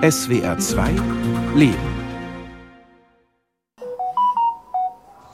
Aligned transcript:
SWR 0.00 0.56
2 0.60 1.56
Leben. 1.56 1.74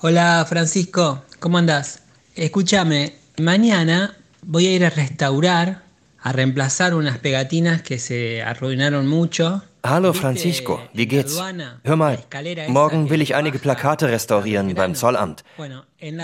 Hola 0.01 0.47
Francisco, 0.49 1.23
¿cómo 1.39 1.59
andás? 1.59 2.03
Escúchame, 2.35 3.13
mañana 3.39 4.17
voy 4.41 4.69
a 4.69 4.73
ir 4.73 4.87
a 4.87 4.89
restaurar, 4.89 5.83
a 6.19 6.33
reemplazar 6.33 6.95
unas 6.95 7.19
pegatinas 7.19 7.83
que 7.83 7.99
se 7.99 8.43
arruinaron 8.43 9.07
mucho. 9.07 9.63
Hallo 9.83 10.15
Francisco, 10.15 10.81
wie 10.95 11.09
geht's? 11.09 11.39
Hör 11.85 11.97
mal, 11.97 12.25
morgen 12.69 13.11
will 13.11 13.21
ich 13.21 13.35
einige 13.35 13.59
Plakate 13.59 14.09
restaurieren 14.09 14.75
beim 14.75 14.95
Zollamt. 14.95 15.45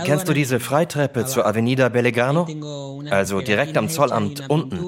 Kennst 0.07 0.27
du 0.27 0.33
diese 0.33 0.61
Freitreppe 0.61 1.27
zur 1.27 1.45
Avenida 1.47 1.91
Bellegrano? 1.91 2.49
Also 3.11 3.43
direkt 3.43 3.77
am 3.77 3.91
Zollamt 3.91 4.49
unten. 4.49 4.79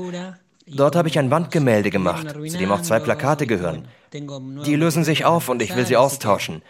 Dort 0.67 0.97
habe 0.97 1.09
ich 1.09 1.19
ein 1.19 1.31
Wandgemälde 1.31 1.91
gemacht, 1.91 2.29
zu 2.31 2.59
dem 2.59 2.71
auch 2.71 2.83
zwei 2.83 3.01
Plakate 3.01 3.47
gehören. 3.47 3.89
Die 4.13 4.77
lösen 4.77 5.05
sich 5.05 5.25
auf 5.25 5.49
und 5.49 5.63
ich 5.63 5.75
will 5.75 5.87
sie 5.87 5.97
austauschen. 5.97 6.63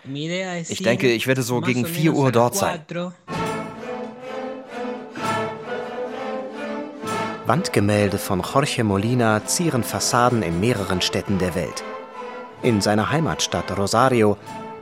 Ich 0.68 0.82
denke, 0.82 1.10
ich 1.10 1.26
werde 1.26 1.42
so 1.42 1.60
gegen 1.60 1.86
4 1.86 2.14
Uhr 2.14 2.32
dort 2.32 2.54
sein. 2.54 2.80
Wandgemälde 7.46 8.18
von 8.18 8.40
Jorge 8.40 8.84
Molina 8.84 9.44
zieren 9.44 9.82
Fassaden 9.82 10.42
in 10.42 10.60
mehreren 10.60 11.00
Städten 11.02 11.38
der 11.38 11.54
Welt. 11.54 11.82
In 12.62 12.80
seiner 12.80 13.10
Heimatstadt 13.10 13.76
Rosario, 13.76 14.36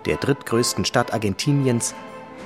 der 0.05 0.19
drittgrößten 0.19 0.85
Stadt 0.85 1.15
Argentiniens, 1.15 1.95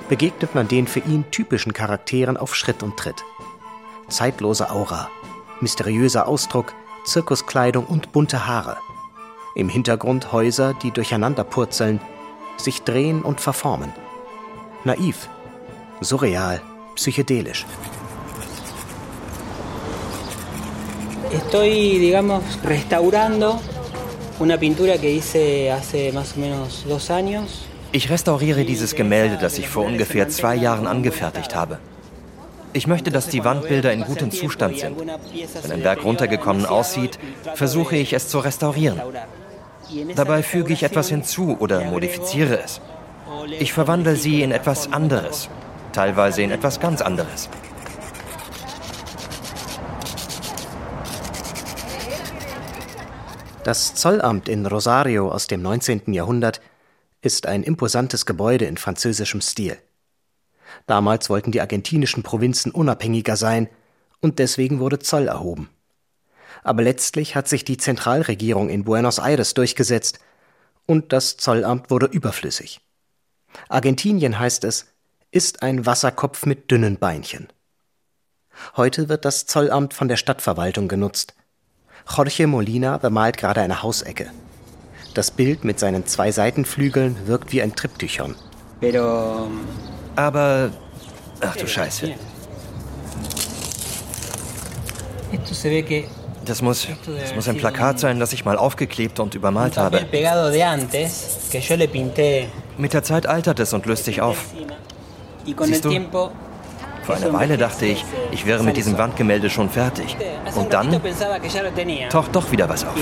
begegnet 0.07 0.55
man 0.55 0.67
den 0.67 0.87
für 0.87 1.01
ihn 1.01 1.25
typischen 1.31 1.73
Charakteren 1.73 2.37
auf 2.37 2.55
Schritt 2.55 2.81
und 2.81 2.95
Tritt. 2.95 3.23
Zeitlose 4.07 4.71
Aura, 4.71 5.09
mysteriöser 5.61 6.27
Ausdruck, 6.27 6.73
Zirkuskleidung 7.05 7.85
und 7.85 8.11
bunte 8.11 8.47
Haare. 8.47 8.77
Im 9.55 9.69
Hintergrund 9.69 10.31
Häuser, 10.31 10.73
die 10.73 10.91
durcheinander 10.91 11.43
purzeln, 11.43 11.99
sich 12.57 12.81
drehen 12.83 13.21
und 13.21 13.41
verformen. 13.41 13.93
Naiv, 14.83 15.29
surreal, 16.01 16.61
psychedelisch. 16.95 17.65
Estoy, 21.31 21.99
digamos, 21.99 22.43
restaurando 22.63 23.59
una 24.39 24.57
pintura 24.57 24.97
que 24.97 25.11
hice 25.11 25.71
hace 25.71 26.11
más 26.11 26.35
o 26.37 26.39
menos 26.39 26.85
dos 26.87 27.09
años. 27.09 27.65
Ich 27.91 28.09
restauriere 28.09 28.65
dieses 28.65 28.93
Gemälde, 28.93 29.37
das 29.37 29.57
ich 29.57 29.69
vor 29.69 29.85
ungefähr 29.85 30.27
zwei 30.29 30.55
Jahren 30.55 30.85
angefertigt 30.85 31.55
habe. 31.55 31.79
Ich 32.75 32.87
möchte, 32.87 33.09
dass 33.09 33.29
die 33.29 33.45
Wandbilder 33.45 33.93
in 33.93 34.03
gutem 34.03 34.31
Zustand 34.31 34.77
sind. 34.77 34.97
Wenn 34.99 35.71
ein 35.71 35.83
Werk 35.85 36.03
runtergekommen 36.03 36.65
aussieht, 36.65 37.17
versuche 37.53 37.95
ich 37.95 38.11
es 38.11 38.27
zu 38.27 38.39
restaurieren. 38.39 39.01
Dabei 40.17 40.43
füge 40.43 40.73
ich 40.73 40.83
etwas 40.83 41.07
hinzu 41.07 41.55
oder 41.57 41.85
modifiziere 41.85 42.61
es. 42.61 42.81
Ich 43.59 43.71
verwandle 43.71 44.17
sie 44.17 44.41
in 44.41 44.51
etwas 44.51 44.91
anderes, 44.91 45.47
teilweise 45.93 46.41
in 46.41 46.51
etwas 46.51 46.81
ganz 46.81 47.01
anderes. 47.01 47.49
Das 53.63 53.95
Zollamt 53.95 54.49
in 54.49 54.65
Rosario 54.65 55.31
aus 55.31 55.47
dem 55.47 55.61
19. 55.61 56.11
Jahrhundert 56.11 56.59
ist 57.21 57.47
ein 57.47 57.63
imposantes 57.63 58.25
Gebäude 58.25 58.65
in 58.65 58.75
französischem 58.75 59.39
Stil. 59.39 59.77
Damals 60.85 61.29
wollten 61.29 61.51
die 61.51 61.61
argentinischen 61.61 62.23
Provinzen 62.23 62.71
unabhängiger 62.71 63.37
sein 63.37 63.69
und 64.21 64.39
deswegen 64.39 64.79
wurde 64.79 64.99
Zoll 64.99 65.27
erhoben. 65.27 65.69
Aber 66.63 66.83
letztlich 66.83 67.35
hat 67.35 67.47
sich 67.47 67.65
die 67.65 67.77
Zentralregierung 67.77 68.69
in 68.69 68.83
Buenos 68.83 69.19
Aires 69.19 69.53
durchgesetzt 69.53 70.19
und 70.85 71.13
das 71.13 71.37
Zollamt 71.37 71.89
wurde 71.89 72.07
überflüssig. 72.07 72.81
Argentinien 73.69 74.39
heißt 74.39 74.63
es, 74.63 74.87
ist 75.31 75.63
ein 75.63 75.85
Wasserkopf 75.85 76.45
mit 76.45 76.71
dünnen 76.71 76.97
Beinchen. 76.97 77.47
Heute 78.77 79.09
wird 79.09 79.25
das 79.25 79.45
Zollamt 79.45 79.93
von 79.93 80.07
der 80.07 80.17
Stadtverwaltung 80.17 80.87
genutzt. 80.87 81.35
Jorge 82.15 82.47
Molina 82.47 82.97
bemalt 82.97 83.37
gerade 83.37 83.61
eine 83.61 83.81
Hausecke. 83.81 84.31
Das 85.13 85.31
Bild 85.31 85.63
mit 85.63 85.79
seinen 85.79 86.05
zwei 86.05 86.31
Seitenflügeln 86.31 87.27
wirkt 87.27 87.51
wie 87.51 87.61
ein 87.61 87.75
Triptychon. 87.75 88.35
Aber. 90.15 90.71
Ach 91.41 91.55
du 91.55 91.67
Scheiße. 91.67 92.13
Das 96.45 96.61
muss, 96.61 96.87
das 97.21 97.35
muss 97.35 97.47
ein 97.47 97.57
Plakat 97.57 97.99
sein, 97.99 98.19
das 98.19 98.31
ich 98.31 98.45
mal 98.45 98.57
aufgeklebt 98.57 99.19
und 99.19 99.33
übermalt 99.33 99.77
habe. 99.77 100.05
Mit 102.77 102.93
der 102.93 103.03
Zeit 103.03 103.25
altert 103.25 103.59
es 103.59 103.73
und 103.73 103.85
löst 103.85 104.05
sich 104.05 104.21
auf. 104.21 104.37
Siehst 105.63 105.85
du? 105.85 105.99
Vor 107.03 107.15
einer 107.15 107.33
Weile 107.33 107.57
dachte 107.57 107.85
ich, 107.85 108.03
ich 108.31 108.45
wäre 108.45 108.63
mit 108.63 108.77
diesem 108.77 108.97
Wandgemälde 108.97 109.49
schon 109.49 109.69
fertig. 109.69 110.17
Und 110.55 110.73
dann 110.73 110.99
taucht 112.09 112.35
doch 112.35 112.51
wieder 112.51 112.69
was 112.69 112.85
auf. 112.85 112.95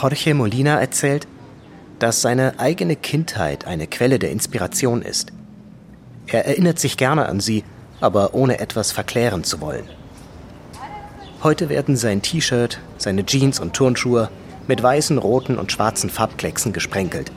Jorge 0.00 0.34
Molina 0.34 0.80
erzählt, 0.80 1.26
dass 1.98 2.22
seine 2.22 2.58
eigene 2.58 2.96
Kindheit 2.96 3.66
eine 3.66 3.86
Quelle 3.86 4.18
der 4.18 4.30
Inspiration 4.30 5.02
ist. 5.02 5.32
Er 6.26 6.46
erinnert 6.46 6.78
sich 6.78 6.96
gerne 6.96 7.26
an 7.26 7.40
sie, 7.40 7.64
aber 8.00 8.34
ohne 8.34 8.58
etwas 8.58 8.92
verklären 8.92 9.44
zu 9.44 9.60
wollen. 9.60 9.88
Heute 11.42 11.68
werden 11.68 11.96
sein 11.96 12.22
T-Shirt, 12.22 12.80
seine 12.98 13.24
Jeans 13.24 13.60
und 13.60 13.74
Turnschuhe 13.74 14.30
mit 14.66 14.82
weißen, 14.82 15.18
roten 15.18 15.58
und 15.58 15.70
schwarzen 15.70 16.10
Farbklecksen 16.10 16.72
gesprenkelt. 16.72 17.30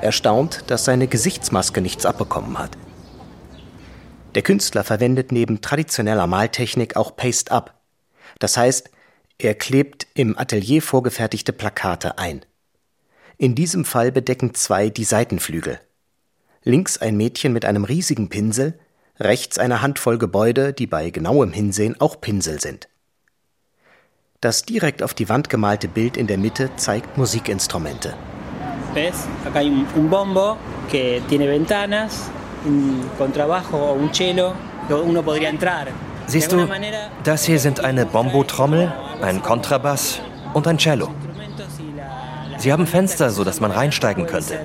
Er 0.00 0.12
staunt, 0.12 0.64
dass 0.68 0.84
seine 0.84 1.08
Gesichtsmaske 1.08 1.80
nichts 1.80 2.06
abbekommen 2.06 2.58
hat. 2.58 2.76
Der 4.34 4.42
Künstler 4.42 4.84
verwendet 4.84 5.32
neben 5.32 5.60
traditioneller 5.60 6.26
Maltechnik 6.26 6.96
auch 6.96 7.16
Paste-Up. 7.16 7.74
Das 8.38 8.56
heißt, 8.56 8.90
er 9.38 9.54
klebt 9.54 10.06
im 10.14 10.38
Atelier 10.38 10.82
vorgefertigte 10.82 11.52
Plakate 11.52 12.18
ein. 12.18 12.44
In 13.36 13.54
diesem 13.54 13.84
Fall 13.84 14.12
bedecken 14.12 14.54
zwei 14.54 14.90
die 14.90 15.04
Seitenflügel. 15.04 15.80
Links 16.62 16.98
ein 16.98 17.16
Mädchen 17.16 17.52
mit 17.52 17.64
einem 17.64 17.84
riesigen 17.84 18.28
Pinsel, 18.28 18.78
rechts 19.18 19.58
eine 19.58 19.82
Handvoll 19.82 20.18
Gebäude, 20.18 20.72
die 20.72 20.86
bei 20.86 21.10
genauem 21.10 21.52
Hinsehen 21.52 22.00
auch 22.00 22.20
Pinsel 22.20 22.60
sind. 22.60 22.88
Das 24.40 24.62
direkt 24.62 25.02
auf 25.02 25.14
die 25.14 25.28
Wand 25.28 25.48
gemalte 25.48 25.88
Bild 25.88 26.16
in 26.16 26.26
der 26.26 26.38
Mitte 26.38 26.70
zeigt 26.76 27.16
Musikinstrumente. 27.16 28.14
¿Ves? 28.94 29.26
Acá 29.44 29.58
hay 29.58 29.68
un, 29.68 29.86
un 29.96 30.08
bombo 30.08 30.56
que 30.90 31.20
tiene 31.28 31.48
ventanas, 31.48 32.30
un 32.64 33.10
contrabajo 33.18 33.76
o 33.76 33.94
un 33.94 34.12
cello, 34.12 34.54
uno 34.88 35.22
podría 35.22 35.48
entrar. 35.48 35.88
Siehst 36.26 36.52
du, 36.52 36.66
das 37.24 37.44
hier 37.44 37.58
sind 37.58 37.80
eine 37.80 38.06
Bombo-Trommel, 38.06 38.92
ein 39.20 39.42
Kontrabass 39.42 40.20
und 40.54 40.66
ein 40.66 40.78
Cello. 40.78 41.10
Sie 42.64 42.72
haben 42.72 42.86
Fenster, 42.86 43.28
so 43.28 43.44
dass 43.44 43.60
man 43.60 43.70
reinsteigen 43.70 44.24
könnte. 44.24 44.58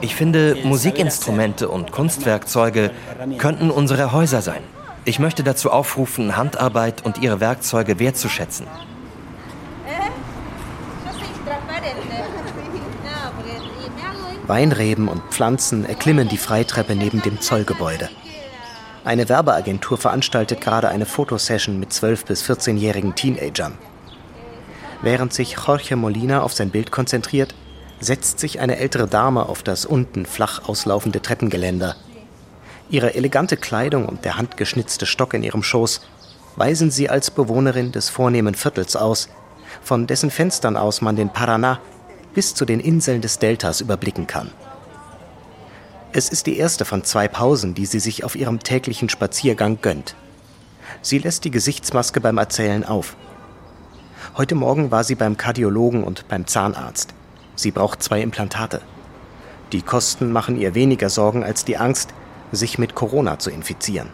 Ich 0.00 0.16
finde, 0.16 0.56
Musikinstrumente 0.64 1.68
und 1.68 1.92
Kunstwerkzeuge 1.92 2.90
könnten 3.38 3.70
unsere 3.70 4.10
Häuser 4.10 4.42
sein. 4.42 4.64
Ich 5.04 5.20
möchte 5.20 5.44
dazu 5.44 5.70
aufrufen, 5.70 6.36
Handarbeit 6.36 7.04
und 7.04 7.18
ihre 7.18 7.38
Werkzeuge 7.38 8.00
wertzuschätzen. 8.00 8.66
Weinreben 14.48 15.06
und 15.06 15.22
Pflanzen 15.30 15.84
erklimmen 15.84 16.28
die 16.28 16.36
Freitreppe 16.36 16.96
neben 16.96 17.22
dem 17.22 17.40
Zollgebäude. 17.40 18.08
Eine 19.02 19.28
Werbeagentur 19.30 19.96
veranstaltet 19.96 20.60
gerade 20.60 20.88
eine 20.88 21.06
Fotosession 21.06 21.80
mit 21.80 21.90
12- 21.90 22.26
bis 22.26 22.44
14-jährigen 22.44 23.14
Teenagern. 23.14 23.78
Während 25.00 25.32
sich 25.32 25.56
Jorge 25.66 25.96
Molina 25.96 26.42
auf 26.42 26.52
sein 26.52 26.70
Bild 26.70 26.90
konzentriert, 26.90 27.54
setzt 28.00 28.38
sich 28.38 28.60
eine 28.60 28.76
ältere 28.76 29.06
Dame 29.06 29.48
auf 29.48 29.62
das 29.62 29.86
unten 29.86 30.26
flach 30.26 30.68
auslaufende 30.68 31.22
Treppengeländer. 31.22 31.96
Ihre 32.90 33.14
elegante 33.14 33.56
Kleidung 33.56 34.06
und 34.06 34.24
der 34.24 34.36
handgeschnitzte 34.36 35.06
Stock 35.06 35.32
in 35.32 35.42
ihrem 35.42 35.62
Schoß 35.62 36.02
weisen 36.56 36.90
sie 36.90 37.08
als 37.08 37.30
Bewohnerin 37.30 37.92
des 37.92 38.10
vornehmen 38.10 38.54
Viertels 38.54 38.96
aus, 38.96 39.28
von 39.82 40.06
dessen 40.06 40.30
Fenstern 40.30 40.76
aus 40.76 41.00
man 41.00 41.16
den 41.16 41.30
Paraná 41.30 41.78
bis 42.34 42.54
zu 42.54 42.64
den 42.66 42.80
Inseln 42.80 43.22
des 43.22 43.38
Deltas 43.38 43.80
überblicken 43.80 44.26
kann. 44.26 44.50
Es 46.12 46.28
ist 46.28 46.46
die 46.46 46.58
erste 46.58 46.84
von 46.84 47.04
zwei 47.04 47.28
Pausen, 47.28 47.74
die 47.74 47.86
sie 47.86 48.00
sich 48.00 48.24
auf 48.24 48.34
ihrem 48.34 48.58
täglichen 48.58 49.08
Spaziergang 49.08 49.78
gönnt. 49.80 50.16
Sie 51.02 51.18
lässt 51.18 51.44
die 51.44 51.52
Gesichtsmaske 51.52 52.20
beim 52.20 52.36
Erzählen 52.36 52.84
auf. 52.84 53.16
Heute 54.36 54.56
Morgen 54.56 54.90
war 54.90 55.04
sie 55.04 55.14
beim 55.14 55.36
Kardiologen 55.36 56.02
und 56.02 56.26
beim 56.26 56.48
Zahnarzt. 56.48 57.14
Sie 57.54 57.70
braucht 57.70 58.02
zwei 58.02 58.22
Implantate. 58.22 58.80
Die 59.70 59.82
Kosten 59.82 60.32
machen 60.32 60.58
ihr 60.58 60.74
weniger 60.74 61.10
Sorgen 61.10 61.44
als 61.44 61.64
die 61.64 61.76
Angst, 61.76 62.10
sich 62.50 62.76
mit 62.76 62.96
Corona 62.96 63.38
zu 63.38 63.50
infizieren. 63.50 64.08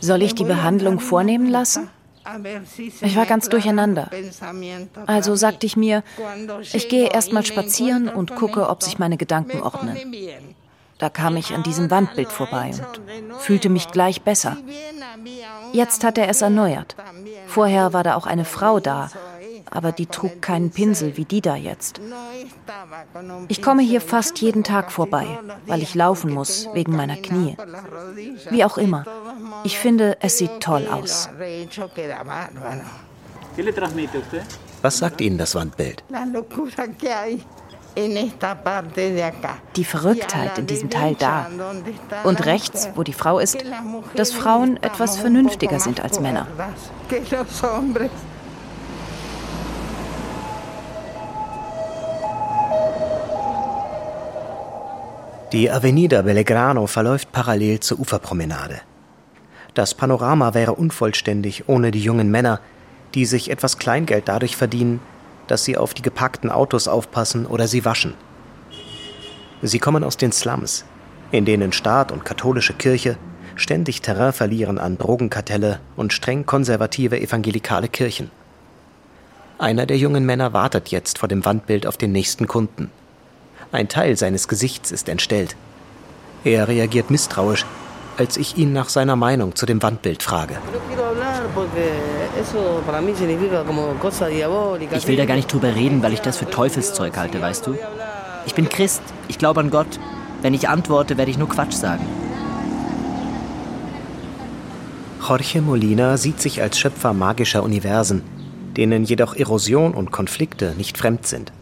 Soll 0.00 0.20
ich 0.20 0.34
die 0.34 0.44
Behandlung 0.44 1.00
vornehmen 1.00 1.48
lassen? 1.48 1.88
Ich 3.00 3.16
war 3.16 3.26
ganz 3.26 3.48
durcheinander. 3.48 4.10
Also 5.06 5.34
sagte 5.36 5.66
ich 5.66 5.76
mir, 5.76 6.02
ich 6.72 6.88
gehe 6.88 7.08
erst 7.08 7.32
mal 7.32 7.44
spazieren 7.44 8.08
und 8.08 8.34
gucke, 8.36 8.68
ob 8.68 8.82
sich 8.82 8.98
meine 8.98 9.16
Gedanken 9.16 9.62
ordnen. 9.62 9.96
Da 10.98 11.08
kam 11.08 11.36
ich 11.36 11.54
an 11.54 11.62
diesem 11.62 11.90
Wandbild 11.90 12.30
vorbei 12.30 12.72
und 12.72 13.40
fühlte 13.40 13.70
mich 13.70 13.88
gleich 13.88 14.20
besser. 14.20 14.58
Jetzt 15.72 16.04
hat 16.04 16.18
er 16.18 16.28
es 16.28 16.42
erneuert. 16.42 16.94
Vorher 17.46 17.94
war 17.94 18.04
da 18.04 18.16
auch 18.16 18.26
eine 18.26 18.44
Frau 18.44 18.80
da, 18.80 19.10
aber 19.70 19.92
die 19.92 20.06
trug 20.06 20.42
keinen 20.42 20.70
Pinsel 20.70 21.16
wie 21.16 21.24
die 21.24 21.40
da 21.40 21.56
jetzt. 21.56 22.00
Ich 23.48 23.62
komme 23.62 23.82
hier 23.82 24.00
fast 24.00 24.40
jeden 24.40 24.64
Tag 24.64 24.92
vorbei, 24.92 25.26
weil 25.66 25.82
ich 25.82 25.94
laufen 25.94 26.32
muss 26.32 26.68
wegen 26.74 26.96
meiner 26.96 27.16
Knie. 27.16 27.56
Wie 28.50 28.64
auch 28.64 28.78
immer, 28.78 29.04
ich 29.64 29.78
finde, 29.78 30.16
es 30.20 30.38
sieht 30.38 30.60
toll 30.60 30.86
aus. 30.90 31.28
Was 34.82 34.98
sagt 34.98 35.20
Ihnen 35.20 35.38
das 35.38 35.54
Wandbild? 35.54 36.02
Die 39.76 39.84
Verrücktheit 39.84 40.58
in 40.58 40.66
diesem 40.66 40.90
Teil 40.90 41.16
da. 41.18 41.48
Und 42.24 42.46
rechts, 42.46 42.88
wo 42.94 43.02
die 43.02 43.12
Frau 43.12 43.38
ist, 43.38 43.58
dass 44.14 44.32
Frauen 44.32 44.76
etwas 44.82 45.16
vernünftiger 45.18 45.80
sind 45.80 46.00
als 46.00 46.20
Männer. 46.20 46.46
Die 55.52 55.68
Avenida 55.68 56.22
Bellegrano 56.22 56.86
verläuft 56.86 57.32
parallel 57.32 57.80
zur 57.80 57.98
Uferpromenade. 57.98 58.82
Das 59.74 59.94
Panorama 59.94 60.54
wäre 60.54 60.74
unvollständig 60.74 61.68
ohne 61.68 61.90
die 61.90 62.00
jungen 62.00 62.30
Männer, 62.30 62.60
die 63.14 63.24
sich 63.24 63.50
etwas 63.50 63.76
Kleingeld 63.76 64.28
dadurch 64.28 64.56
verdienen, 64.56 65.00
dass 65.48 65.64
sie 65.64 65.76
auf 65.76 65.92
die 65.92 66.02
geparkten 66.02 66.52
Autos 66.52 66.86
aufpassen 66.86 67.46
oder 67.46 67.66
sie 67.66 67.84
waschen. 67.84 68.14
Sie 69.60 69.80
kommen 69.80 70.04
aus 70.04 70.16
den 70.16 70.30
Slums, 70.30 70.84
in 71.32 71.44
denen 71.44 71.72
Staat 71.72 72.12
und 72.12 72.24
katholische 72.24 72.74
Kirche 72.74 73.16
ständig 73.56 74.02
Terrain 74.02 74.32
verlieren 74.32 74.78
an 74.78 74.98
Drogenkartelle 74.98 75.80
und 75.96 76.12
streng 76.12 76.46
konservative 76.46 77.20
evangelikale 77.20 77.88
Kirchen. 77.88 78.30
Einer 79.58 79.84
der 79.84 79.98
jungen 79.98 80.24
Männer 80.24 80.52
wartet 80.52 80.88
jetzt 80.90 81.18
vor 81.18 81.28
dem 81.28 81.44
Wandbild 81.44 81.88
auf 81.88 81.96
den 81.96 82.12
nächsten 82.12 82.46
Kunden. 82.46 82.90
Ein 83.72 83.88
Teil 83.88 84.16
seines 84.16 84.48
Gesichts 84.48 84.90
ist 84.90 85.08
entstellt. 85.08 85.54
Er 86.42 86.66
reagiert 86.66 87.10
misstrauisch, 87.10 87.64
als 88.16 88.36
ich 88.36 88.56
ihn 88.56 88.72
nach 88.72 88.88
seiner 88.88 89.14
Meinung 89.16 89.54
zu 89.54 89.64
dem 89.64 89.82
Wandbild 89.82 90.22
frage. 90.22 90.56
Ich 94.92 95.06
will 95.06 95.16
da 95.16 95.24
gar 95.24 95.36
nicht 95.36 95.52
drüber 95.52 95.74
reden, 95.74 96.02
weil 96.02 96.12
ich 96.12 96.20
das 96.20 96.36
für 96.36 96.50
Teufelszeug 96.50 97.16
halte, 97.16 97.40
weißt 97.40 97.66
du? 97.66 97.76
Ich 98.46 98.54
bin 98.54 98.68
Christ, 98.68 99.02
ich 99.28 99.38
glaube 99.38 99.60
an 99.60 99.70
Gott. 99.70 100.00
Wenn 100.42 100.54
ich 100.54 100.68
antworte, 100.68 101.16
werde 101.16 101.30
ich 101.30 101.38
nur 101.38 101.48
Quatsch 101.48 101.74
sagen. 101.74 102.04
Jorge 105.26 105.60
Molina 105.60 106.16
sieht 106.16 106.40
sich 106.40 106.60
als 106.60 106.78
Schöpfer 106.78 107.12
magischer 107.12 107.62
Universen, 107.62 108.22
denen 108.76 109.04
jedoch 109.04 109.36
Erosion 109.36 109.94
und 109.94 110.10
Konflikte 110.10 110.74
nicht 110.76 110.98
fremd 110.98 111.26
sind. 111.26 111.52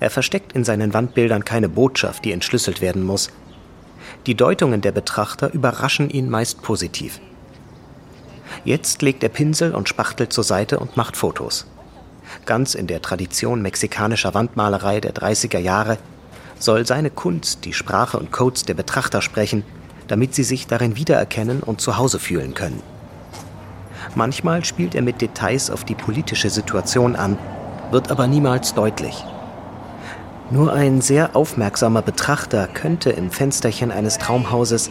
Er 0.00 0.10
versteckt 0.10 0.52
in 0.52 0.64
seinen 0.64 0.92
Wandbildern 0.92 1.44
keine 1.44 1.68
Botschaft, 1.68 2.24
die 2.24 2.32
entschlüsselt 2.32 2.80
werden 2.80 3.02
muss. 3.02 3.30
Die 4.26 4.34
Deutungen 4.34 4.80
der 4.80 4.92
Betrachter 4.92 5.52
überraschen 5.52 6.10
ihn 6.10 6.28
meist 6.28 6.62
positiv. 6.62 7.20
Jetzt 8.64 9.02
legt 9.02 9.22
er 9.22 9.28
Pinsel 9.28 9.74
und 9.74 9.88
Spachtel 9.88 10.28
zur 10.28 10.44
Seite 10.44 10.78
und 10.78 10.96
macht 10.96 11.16
Fotos. 11.16 11.66
Ganz 12.44 12.74
in 12.74 12.86
der 12.86 13.00
Tradition 13.02 13.62
mexikanischer 13.62 14.34
Wandmalerei 14.34 15.00
der 15.00 15.14
30er 15.14 15.58
Jahre 15.58 15.98
soll 16.58 16.86
seine 16.86 17.10
Kunst 17.10 17.64
die 17.64 17.72
Sprache 17.72 18.18
und 18.18 18.32
Codes 18.32 18.64
der 18.64 18.74
Betrachter 18.74 19.22
sprechen, 19.22 19.62
damit 20.08 20.34
sie 20.34 20.44
sich 20.44 20.66
darin 20.66 20.96
wiedererkennen 20.96 21.62
und 21.62 21.80
zu 21.80 21.96
Hause 21.96 22.18
fühlen 22.18 22.54
können. 22.54 22.82
Manchmal 24.14 24.64
spielt 24.64 24.94
er 24.94 25.02
mit 25.02 25.20
Details 25.20 25.70
auf 25.70 25.84
die 25.84 25.94
politische 25.94 26.50
Situation 26.50 27.16
an, 27.16 27.38
wird 27.90 28.10
aber 28.10 28.26
niemals 28.26 28.74
deutlich. 28.74 29.24
Nur 30.50 30.72
ein 30.72 31.00
sehr 31.00 31.34
aufmerksamer 31.34 32.02
Betrachter 32.02 32.68
könnte 32.72 33.10
im 33.10 33.32
Fensterchen 33.32 33.90
eines 33.90 34.18
Traumhauses 34.18 34.90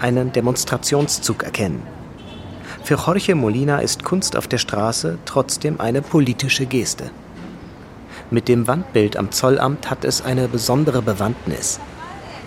einen 0.00 0.32
Demonstrationszug 0.32 1.44
erkennen. 1.44 1.82
Für 2.82 2.96
Jorge 2.96 3.36
Molina 3.36 3.78
ist 3.78 4.02
Kunst 4.02 4.36
auf 4.36 4.48
der 4.48 4.58
Straße 4.58 5.18
trotzdem 5.24 5.80
eine 5.80 6.02
politische 6.02 6.66
Geste. 6.66 7.10
Mit 8.30 8.48
dem 8.48 8.66
Wandbild 8.66 9.16
am 9.16 9.30
Zollamt 9.30 9.90
hat 9.90 10.04
es 10.04 10.22
eine 10.22 10.48
besondere 10.48 11.02
Bewandtnis. 11.02 11.78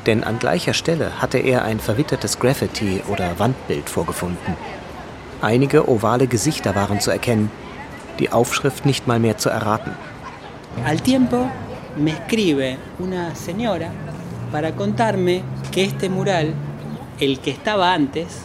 Denn 0.06 0.26
an 0.26 0.40
gleicher 0.40 0.74
Stelle 0.74 1.22
hatte 1.22 1.38
er 1.38 1.64
ein 1.64 1.80
verwittertes 1.80 2.40
Graffiti 2.40 3.02
oder 3.08 3.40
Wandbild 3.40 3.90
vorgefunden. 3.90 4.56
Einige 5.42 5.90
ovale 5.90 6.28
Gesichter 6.28 6.76
waren 6.76 7.00
zu 7.00 7.12
erkennen, 7.12 7.52
die 8.20 8.34
Aufschrift 8.34 8.86
nicht 8.86 9.08
mal 9.08 9.20
mehr 9.20 9.38
zu 9.38 9.50
erraten. 9.50 9.92
Al 10.86 11.00
tiempo 11.00 11.50
me 11.98 12.12
escribe 12.12 12.78
una 13.00 13.36
señora 13.36 13.92
para 14.52 14.76
contarme 14.76 15.44
que 15.72 15.84
este 15.84 16.10
mural, 16.10 16.54
el 17.20 17.40
que 17.40 17.52
estaba 17.52 17.94
antes, 17.94 18.42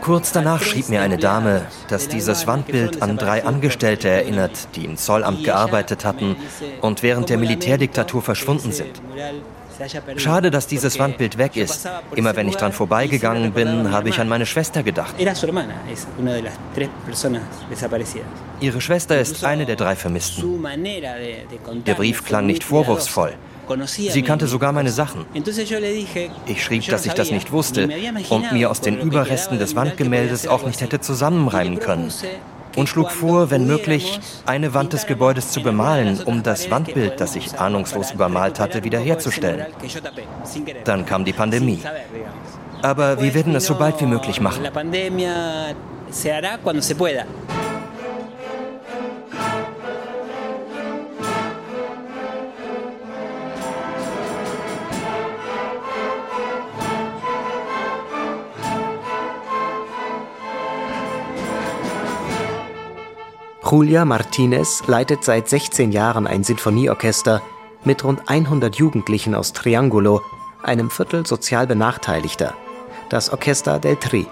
Kurz 0.00 0.32
danach 0.32 0.62
schrieb 0.62 0.88
mir 0.88 1.00
eine 1.02 1.18
Dame, 1.18 1.66
dass 1.88 2.08
dieses 2.08 2.46
Wandbild 2.46 3.02
an 3.02 3.18
drei 3.18 3.44
Angestellte 3.44 4.08
erinnert, 4.08 4.68
die 4.74 4.84
im 4.84 4.96
Zollamt 4.96 5.44
gearbeitet 5.44 6.04
hatten 6.04 6.36
und 6.80 7.02
während 7.02 7.28
der 7.28 7.38
Militärdiktatur 7.38 8.22
verschwunden 8.22 8.72
sind. 8.72 9.00
Schade, 10.16 10.50
dass 10.50 10.66
dieses 10.66 10.98
Wandbild 10.98 11.38
weg 11.38 11.56
ist. 11.56 11.88
Immer 12.14 12.36
wenn 12.36 12.48
ich 12.48 12.56
dran 12.56 12.72
vorbeigegangen 12.72 13.52
bin, 13.52 13.90
habe 13.90 14.08
ich 14.08 14.18
an 14.18 14.28
meine 14.28 14.46
Schwester 14.46 14.82
gedacht. 14.82 15.14
Ihre 18.60 18.80
Schwester 18.80 19.20
ist 19.20 19.44
eine 19.44 19.66
der 19.66 19.76
drei 19.76 19.96
Vermissten. 19.96 20.64
Der 21.86 21.94
Brief 21.94 22.24
klang 22.24 22.46
nicht 22.46 22.64
vorwurfsvoll. 22.64 23.34
Sie 23.86 24.22
kannte 24.22 24.46
sogar 24.46 24.72
meine 24.72 24.90
Sachen. 24.90 25.24
Ich 26.46 26.64
schrieb, 26.64 26.86
dass 26.88 27.06
ich 27.06 27.12
das 27.12 27.30
nicht 27.30 27.52
wusste 27.52 27.88
und 28.28 28.52
mir 28.52 28.70
aus 28.70 28.80
den 28.80 28.98
Überresten 29.00 29.58
des 29.58 29.76
Wandgemäldes 29.76 30.46
auch 30.46 30.66
nicht 30.66 30.80
hätte 30.80 31.00
zusammenreimen 31.00 31.78
können. 31.78 32.12
Und 32.76 32.88
schlug 32.88 33.10
vor, 33.10 33.50
wenn 33.50 33.66
möglich, 33.66 34.20
eine 34.46 34.74
Wand 34.74 34.92
des 34.92 35.06
Gebäudes 35.06 35.50
zu 35.50 35.62
bemalen, 35.62 36.20
um 36.22 36.42
das 36.42 36.70
Wandbild, 36.70 37.20
das 37.20 37.36
ich 37.36 37.58
ahnungslos 37.58 38.12
übermalt 38.12 38.58
hatte, 38.60 38.84
wiederherzustellen. 38.84 39.66
Dann 40.84 41.06
kam 41.06 41.24
die 41.24 41.32
Pandemie. 41.32 41.80
Aber 42.82 43.20
wir 43.20 43.34
werden 43.34 43.54
es 43.54 43.66
so 43.66 43.74
bald 43.76 44.00
wie 44.00 44.06
möglich 44.06 44.40
machen. 44.40 44.64
Julia 63.72 64.04
Martinez 64.04 64.82
leitet 64.86 65.24
seit 65.24 65.48
16 65.48 65.92
Jahren 65.92 66.26
ein 66.26 66.44
Sinfonieorchester 66.44 67.40
mit 67.84 68.04
rund 68.04 68.20
100 68.28 68.76
Jugendlichen 68.76 69.34
aus 69.34 69.54
Triangulo, 69.54 70.20
einem 70.62 70.90
Viertel 70.90 71.26
sozial 71.26 71.66
Benachteiligter, 71.66 72.52
das 73.08 73.30
Orchester 73.30 73.78
del 73.78 73.96
Tri. 73.96 74.26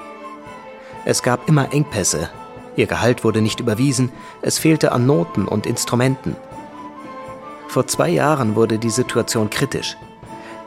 Es 1.07 1.23
gab 1.23 1.49
immer 1.49 1.73
Engpässe. 1.73 2.29
Ihr 2.77 2.85
Gehalt 2.85 3.25
wurde 3.25 3.41
nicht 3.41 3.61
überwiesen, 3.61 4.13
es 4.43 4.59
fehlte 4.59 4.93
an 4.93 5.07
Noten 5.07 5.49
und 5.49 5.65
Instrumenten. 5.65 6.37
Vor 7.67 7.87
zwei 7.87 8.11
Jahren 8.11 8.57
wurde 8.57 8.79
die 8.79 8.91
Situation 8.91 9.49
kritisch. 9.49 9.97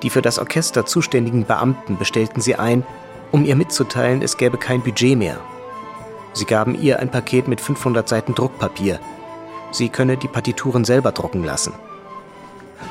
Die 0.02 0.10
für 0.10 0.24
das 0.24 0.40
Orchester 0.40 0.88
zuständigen 0.88 1.46
Beamten 1.46 2.00
bestellten 2.00 2.42
sie 2.42 2.56
ein, 2.56 2.84
um 3.32 3.46
ihr 3.46 3.56
mitzuteilen, 3.56 4.24
es 4.24 4.36
gäbe 4.36 4.58
kein 4.58 4.82
Budget 4.82 5.16
mehr 5.16 5.38
Sie 6.34 6.46
gaben 6.46 6.74
ihr 6.80 7.00
ein 7.00 7.12
Paket 7.12 7.48
mit 7.48 7.62
500 7.62 8.10
Seiten 8.10 8.34
Druckpapier. 8.34 9.00
Sie 9.72 9.90
könne 9.90 10.18
die 10.18 10.28
Partituren 10.28 10.84
selber 10.84 11.12
drucken 11.12 11.44
lassen. 11.44 11.74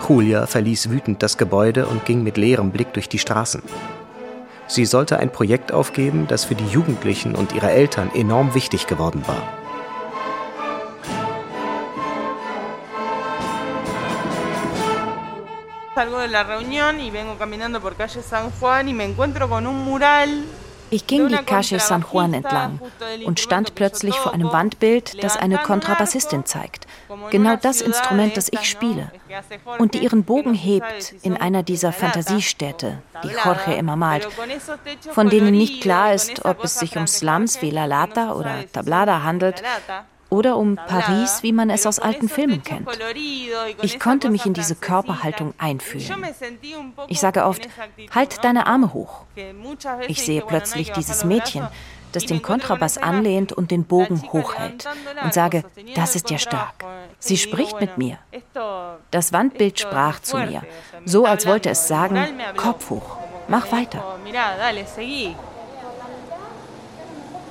Julia 0.09 0.47
verließ 0.47 0.91
wütend 0.91 1.23
das 1.23 1.39
Gebäude 1.39 1.87
und 1.87 2.05
ging 2.05 2.23
mit 2.23 2.37
leerem 2.37 2.71
Blick 2.71 2.93
durch 2.93 3.09
die 3.09 3.19
Straßen. 3.19 3.63
Sie 4.67 4.85
sollte 4.85 5.19
ein 5.19 5.31
Projekt 5.31 5.73
aufgeben, 5.73 6.27
das 6.29 6.45
für 6.45 6.55
die 6.55 6.67
Jugendlichen 6.67 7.35
und 7.35 7.53
ihre 7.53 7.71
Eltern 7.71 8.11
enorm 8.15 8.55
wichtig 8.55 8.87
geworden 8.87 9.23
war. 9.27 9.43
Salgo 15.95 16.21
de 16.21 16.29
la 16.29 16.43
reunión 16.43 17.01
y 17.01 17.11
vengo 17.11 17.37
caminando 17.37 17.81
por 17.81 17.97
calle 17.97 18.23
San 18.23 18.51
Juan 18.59 18.89
y 18.89 18.95
me 18.95 19.05
encuentro 19.05 19.49
con 19.49 19.67
un 19.67 19.85
mural 19.85 20.45
ich 20.93 21.07
ging 21.07 21.29
die 21.29 21.37
Calle 21.37 21.81
San 21.81 22.05
Juan 22.11 22.35
entlang 22.35 22.81
und 23.25 23.41
stand 23.41 23.75
plötzlich 23.75 24.15
vor 24.15 24.33
einem 24.33 24.53
Wandbild, 24.53 25.23
das 25.23 25.37
eine 25.37 25.59
Kontrabassistin 25.59 26.45
zeigt. 26.45 26.87
Genau 27.31 27.57
das 27.57 27.81
Instrument, 27.81 28.37
das 28.37 28.49
ich 28.53 28.65
spiele. 28.65 29.11
Und 29.79 29.95
die 29.95 29.99
ihren 29.99 30.25
Bogen 30.25 30.55
hebt 30.55 31.15
in 31.23 31.37
einer 31.37 31.63
dieser 31.63 31.93
Fantasiestädte, 31.93 32.99
die 33.25 33.31
Jorge 33.45 33.75
immer 33.75 33.97
malt, 33.97 34.29
von 35.11 35.29
denen 35.29 35.57
nicht 35.57 35.83
klar 35.83 36.13
ist, 36.13 36.45
ob 36.45 36.63
es 36.65 36.79
sich 36.79 36.97
um 36.97 37.07
Slums 37.07 37.63
wie 37.63 37.71
La 37.71 37.87
Lata 37.87 38.33
oder 38.35 38.71
Tablada 38.73 39.23
handelt 39.23 39.63
oder 40.33 40.57
um 40.57 40.77
Paris, 40.77 41.43
wie 41.43 41.53
man 41.53 41.69
es 41.69 41.87
aus 41.87 41.99
alten 41.99 42.27
Filmen 42.27 42.62
kennt. 42.62 42.89
Ich 43.83 44.01
konnte 44.01 44.31
mich 44.31 44.47
in 44.47 44.55
diese 44.55 44.75
Körperhaltung 44.75 45.53
einfühlen. 45.59 46.25
Ich 47.09 47.21
sage 47.21 47.45
oft, 47.45 47.69
halt 48.15 48.43
deine 48.43 48.67
Arme 48.67 48.95
hoch. 48.95 49.25
Ich 50.09 50.25
sehe 50.25 50.41
plötzlich 50.41 50.91
dieses 50.93 51.25
Mädchen, 51.25 51.69
das 52.12 52.25
den 52.25 52.41
Kontrabass 52.41 52.97
anlehnt 52.97 53.53
und 53.53 53.71
den 53.71 53.85
Bogen 53.85 54.23
hochhält 54.33 54.89
und 55.23 55.35
sage, 55.35 55.65
das 55.95 56.17
ist 56.17 56.31
ja 56.31 56.39
stark. 56.39 56.83
Sie 57.19 57.37
spricht 57.37 57.79
mit 57.79 57.99
mir. 57.99 58.17
Das 59.11 59.35
Wandbild 59.35 59.81
sprach 59.81 60.21
zu 60.21 60.39
mir, 60.39 60.62
so 61.05 61.27
als 61.27 61.47
wollte 61.47 61.69
es 61.69 61.89
sagen, 61.89 62.27
Kopf 62.57 62.89
hoch, 62.89 63.19
mach 63.49 63.71
weiter. 63.71 64.19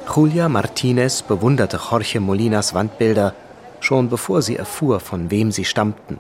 Julia 0.08 0.50
Martinez 0.50 1.22
bewunderte 1.22 1.77
Jorge 1.77 2.20
Molinas 2.20 2.74
Wandbilder 2.74 3.34
schon 3.79 4.10
bevor 4.10 4.41
sie 4.41 4.55
erfuhr, 4.55 5.00
von 5.00 5.31
wem 5.31 5.51
sie 5.51 5.65
stammten. 5.65 6.20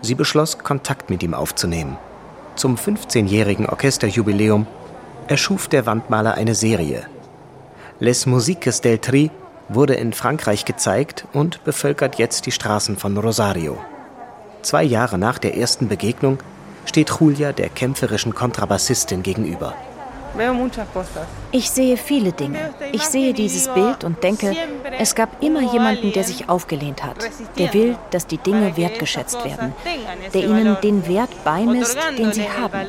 Sie 0.00 0.14
beschloss, 0.14 0.58
Kontakt 0.58 1.10
mit 1.10 1.22
ihm 1.22 1.34
aufzunehmen. 1.34 1.96
Zum 2.56 2.76
15-jährigen 2.76 3.66
Orchesterjubiläum 3.66 4.66
erschuf 5.28 5.68
der 5.68 5.86
Wandmaler 5.86 6.34
eine 6.34 6.54
Serie. 6.54 7.06
Les 8.00 8.26
Musiques 8.26 8.80
del 8.80 8.98
Tri 8.98 9.30
wurde 9.68 9.94
in 9.94 10.12
Frankreich 10.12 10.64
gezeigt 10.64 11.26
und 11.32 11.64
bevölkert 11.64 12.16
jetzt 12.16 12.46
die 12.46 12.52
Straßen 12.52 12.96
von 12.96 13.16
Rosario. 13.16 13.78
Zwei 14.62 14.82
Jahre 14.82 15.18
nach 15.18 15.38
der 15.38 15.56
ersten 15.56 15.88
Begegnung 15.88 16.38
steht 16.84 17.10
Julia 17.20 17.52
der 17.52 17.68
kämpferischen 17.68 18.34
Kontrabassistin 18.34 19.22
gegenüber. 19.22 19.74
Ich 21.52 21.70
sehe 21.70 21.96
viele 21.96 22.32
Dinge. 22.32 22.70
Ich 22.92 23.02
sehe 23.02 23.34
dieses 23.34 23.68
Bild 23.68 24.04
und 24.04 24.22
denke, 24.22 24.56
es 24.98 25.14
gab 25.14 25.42
immer 25.42 25.60
jemanden, 25.60 26.12
der 26.12 26.24
sich 26.24 26.48
aufgelehnt 26.48 27.04
hat, 27.04 27.16
der 27.58 27.72
will, 27.74 27.96
dass 28.10 28.26
die 28.26 28.38
Dinge 28.38 28.76
wertgeschätzt 28.76 29.44
werden, 29.44 29.72
der 30.32 30.42
ihnen 30.42 30.76
den 30.82 31.06
Wert 31.06 31.44
beimisst, 31.44 31.98
den 32.18 32.32
sie 32.32 32.48
haben. 32.48 32.80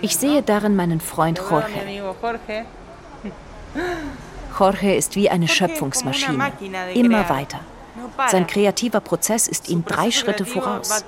Ich 0.00 0.16
sehe 0.16 0.42
darin 0.42 0.76
meinen 0.76 1.00
Freund 1.00 1.38
Jorge. 1.38 1.66
Jorge 4.58 4.94
ist 4.94 5.16
wie 5.16 5.28
eine 5.28 5.48
Schöpfungsmaschine, 5.48 6.52
immer 6.94 7.28
weiter. 7.28 7.60
Sein 8.28 8.46
kreativer 8.46 9.00
Prozess 9.00 9.46
ist 9.48 9.68
ihm 9.68 9.84
drei 9.84 10.10
Schritte 10.10 10.44
voraus. 10.44 11.04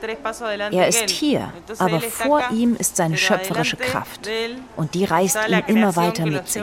Er 0.70 0.88
ist 0.88 1.10
hier, 1.10 1.52
aber 1.78 2.00
vor 2.00 2.42
ihm 2.52 2.76
ist 2.76 2.96
seine 2.96 3.16
schöpferische 3.16 3.76
Kraft. 3.76 4.28
Und 4.76 4.94
die 4.94 5.04
reißt 5.04 5.38
ihn 5.48 5.62
immer 5.66 5.96
weiter 5.96 6.26
mit 6.26 6.48
sich. 6.48 6.62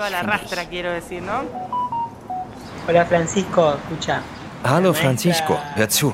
Hallo 4.65 4.93
Francisco, 4.93 5.59
hör 5.75 5.89
zu. 5.89 6.13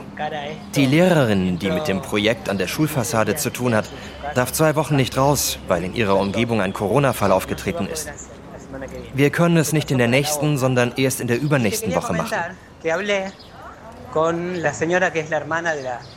Die 0.73 0.85
Lehrerin, 0.87 1.59
die 1.59 1.69
mit 1.69 1.87
dem 1.87 2.01
Projekt 2.01 2.49
an 2.49 2.57
der 2.57 2.67
Schulfassade 2.67 3.35
zu 3.35 3.51
tun 3.51 3.75
hat, 3.75 3.85
darf 4.33 4.51
zwei 4.51 4.75
Wochen 4.75 4.95
nicht 4.95 5.17
raus, 5.17 5.59
weil 5.67 5.83
in 5.83 5.93
ihrer 5.93 6.17
Umgebung 6.17 6.59
ein 6.61 6.73
Corona-Fall 6.73 7.31
aufgetreten 7.31 7.87
ist. 7.87 8.09
Wir 9.13 9.29
können 9.29 9.57
es 9.57 9.71
nicht 9.71 9.91
in 9.91 9.99
der 9.99 10.07
nächsten, 10.07 10.57
sondern 10.57 10.93
erst 10.95 11.21
in 11.21 11.27
der 11.27 11.39
übernächsten 11.39 11.93
Woche 11.93 12.13
machen. 12.13 12.37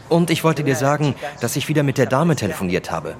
Und 0.09 0.31
ich 0.31 0.45
wollte 0.45 0.65
dir 0.65 0.77
sagen, 0.77 1.15
dass 1.41 1.57
ich 1.57 1.69
wieder 1.69 1.83
mit 1.83 1.99
der 1.99 2.07
Dame 2.07 2.37
telefoniert 2.37 2.91
habe. 2.91 3.17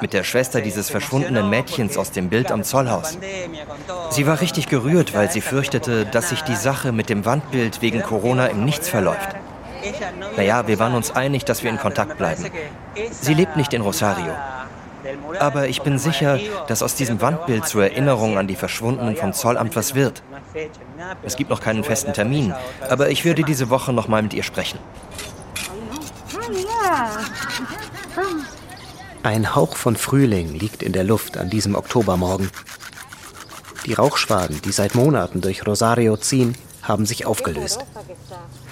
Mit 0.00 0.12
der 0.12 0.24
Schwester 0.24 0.60
dieses 0.60 0.90
verschwundenen 0.90 1.48
Mädchens 1.50 1.96
aus 1.96 2.10
dem 2.10 2.28
Bild 2.28 2.50
am 2.50 2.62
Zollhaus. 2.64 3.18
Sie 4.10 4.26
war 4.26 4.40
richtig 4.40 4.68
gerührt, 4.68 5.14
weil 5.14 5.30
sie 5.30 5.40
fürchtete, 5.40 6.06
dass 6.06 6.30
sich 6.30 6.42
die 6.42 6.56
Sache 6.56 6.92
mit 6.92 7.08
dem 7.08 7.24
Wandbild 7.24 7.82
wegen 7.82 8.02
Corona 8.02 8.46
im 8.46 8.64
Nichts 8.64 8.88
verläuft. 8.88 9.28
Naja, 10.36 10.66
wir 10.66 10.78
waren 10.78 10.94
uns 10.94 11.10
einig, 11.10 11.44
dass 11.44 11.62
wir 11.62 11.70
in 11.70 11.78
Kontakt 11.78 12.18
bleiben. 12.18 12.44
Sie 13.10 13.34
lebt 13.34 13.56
nicht 13.56 13.72
in 13.72 13.80
Rosario. 13.82 14.34
Aber 15.38 15.68
ich 15.68 15.82
bin 15.82 15.98
sicher, 15.98 16.38
dass 16.66 16.82
aus 16.82 16.94
diesem 16.94 17.20
Wandbild 17.20 17.66
zur 17.66 17.84
Erinnerung 17.84 18.38
an 18.38 18.46
die 18.46 18.56
Verschwundenen 18.56 19.16
vom 19.16 19.32
Zollamt 19.32 19.76
was 19.76 19.94
wird. 19.94 20.22
Es 21.22 21.36
gibt 21.36 21.50
noch 21.50 21.60
keinen 21.60 21.84
festen 21.84 22.12
Termin, 22.12 22.54
aber 22.88 23.10
ich 23.10 23.24
würde 23.24 23.42
diese 23.42 23.70
Woche 23.70 23.92
noch 23.92 24.08
mal 24.08 24.22
mit 24.22 24.34
ihr 24.34 24.42
sprechen. 24.42 24.78
Ein 29.22 29.54
Hauch 29.54 29.76
von 29.76 29.96
Frühling 29.96 30.54
liegt 30.54 30.82
in 30.82 30.92
der 30.92 31.04
Luft 31.04 31.36
an 31.36 31.50
diesem 31.50 31.74
Oktobermorgen. 31.74 32.50
Die 33.86 33.94
Rauchschwaden, 33.94 34.60
die 34.62 34.72
seit 34.72 34.94
Monaten 34.94 35.40
durch 35.40 35.66
Rosario 35.66 36.16
ziehen, 36.16 36.54
haben 36.82 37.06
sich 37.06 37.26
aufgelöst. 37.26 37.84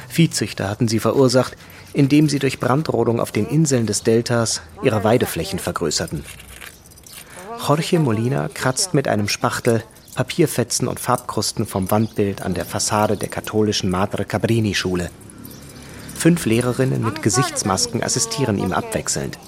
Viehzüchter 0.09 0.69
hatten 0.69 0.89
sie 0.89 1.01
verursacht, 1.01 1.57
indem 1.93 2.29
sie 2.29 2.39
durch 2.39 2.61
Brandrodung 2.61 3.21
auf 3.21 3.33
den 3.33 3.47
Inseln 3.47 3.87
des 3.87 4.03
Deltas 4.03 4.63
ihre 4.83 5.05
Weideflächen 5.05 5.59
vergrößerten. 5.59 6.25
Jorge 7.67 7.99
Molina 7.99 8.49
kratzt 8.49 8.95
mit 8.95 9.09
einem 9.09 9.29
Spachtel 9.29 9.83
Papierfetzen 10.15 10.89
und 10.89 10.99
Farbkrusten 10.99 11.67
vom 11.67 11.91
Wandbild 11.91 12.43
an 12.43 12.55
der 12.55 12.65
Fassade 12.65 13.17
der 13.17 13.29
katholischen 13.29 13.91
Madre 13.91 14.25
Cabrini 14.25 14.75
Schule. 14.75 15.11
Fünf 16.15 16.47
Lehrerinnen 16.47 17.05
mit 17.05 17.23
Gesichtsmasken 17.23 18.03
assistieren 18.03 18.59
ihm 18.59 18.73
abwechselnd. 18.73 19.39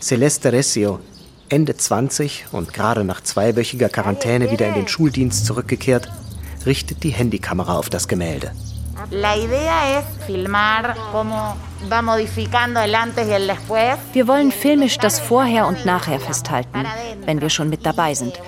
Celeste 0.00 0.52
Recio, 0.52 1.00
Ende 1.48 1.76
20 1.76 2.46
und 2.50 2.72
gerade 2.72 3.04
nach 3.04 3.20
zweiwöchiger 3.20 3.88
Quarantäne 3.88 4.50
wieder 4.50 4.66
in 4.66 4.74
den 4.74 4.88
Schuldienst 4.88 5.46
zurückgekehrt, 5.46 6.10
richtet 6.66 7.02
die 7.02 7.10
Handykamera 7.10 7.76
auf 7.76 7.90
das 7.90 8.08
Gemälde. 8.08 8.52
Wir 14.12 14.26
wollen 14.26 14.50
filmisch 14.50 14.98
das 14.98 15.20
Vorher 15.20 15.66
und 15.66 15.84
Nachher 15.84 16.18
festhalten, 16.18 16.86
wenn 17.26 17.40
wir 17.40 17.50
schon 17.50 17.68
mit 17.68 17.84
dabei 17.84 18.14
sind 18.14 18.40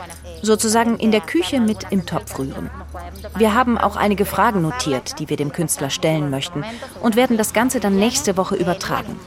sozusagen 0.44 0.98
in 0.98 1.10
der 1.10 1.20
Küche 1.20 1.60
mit 1.60 1.86
im 1.90 2.06
Topf 2.06 2.38
rühren. 2.38 2.70
Wir 3.36 3.54
haben 3.54 3.78
auch 3.78 3.96
einige 3.96 4.24
Fragen 4.24 4.62
notiert, 4.62 5.18
die 5.18 5.28
wir 5.28 5.36
dem 5.36 5.52
Künstler 5.52 5.90
stellen 5.90 6.30
möchten 6.30 6.64
und 7.00 7.16
werden 7.16 7.36
das 7.36 7.52
Ganze 7.52 7.80
dann 7.80 7.96
nächste 7.96 8.36
Woche 8.36 8.54
übertragen. 8.56 9.18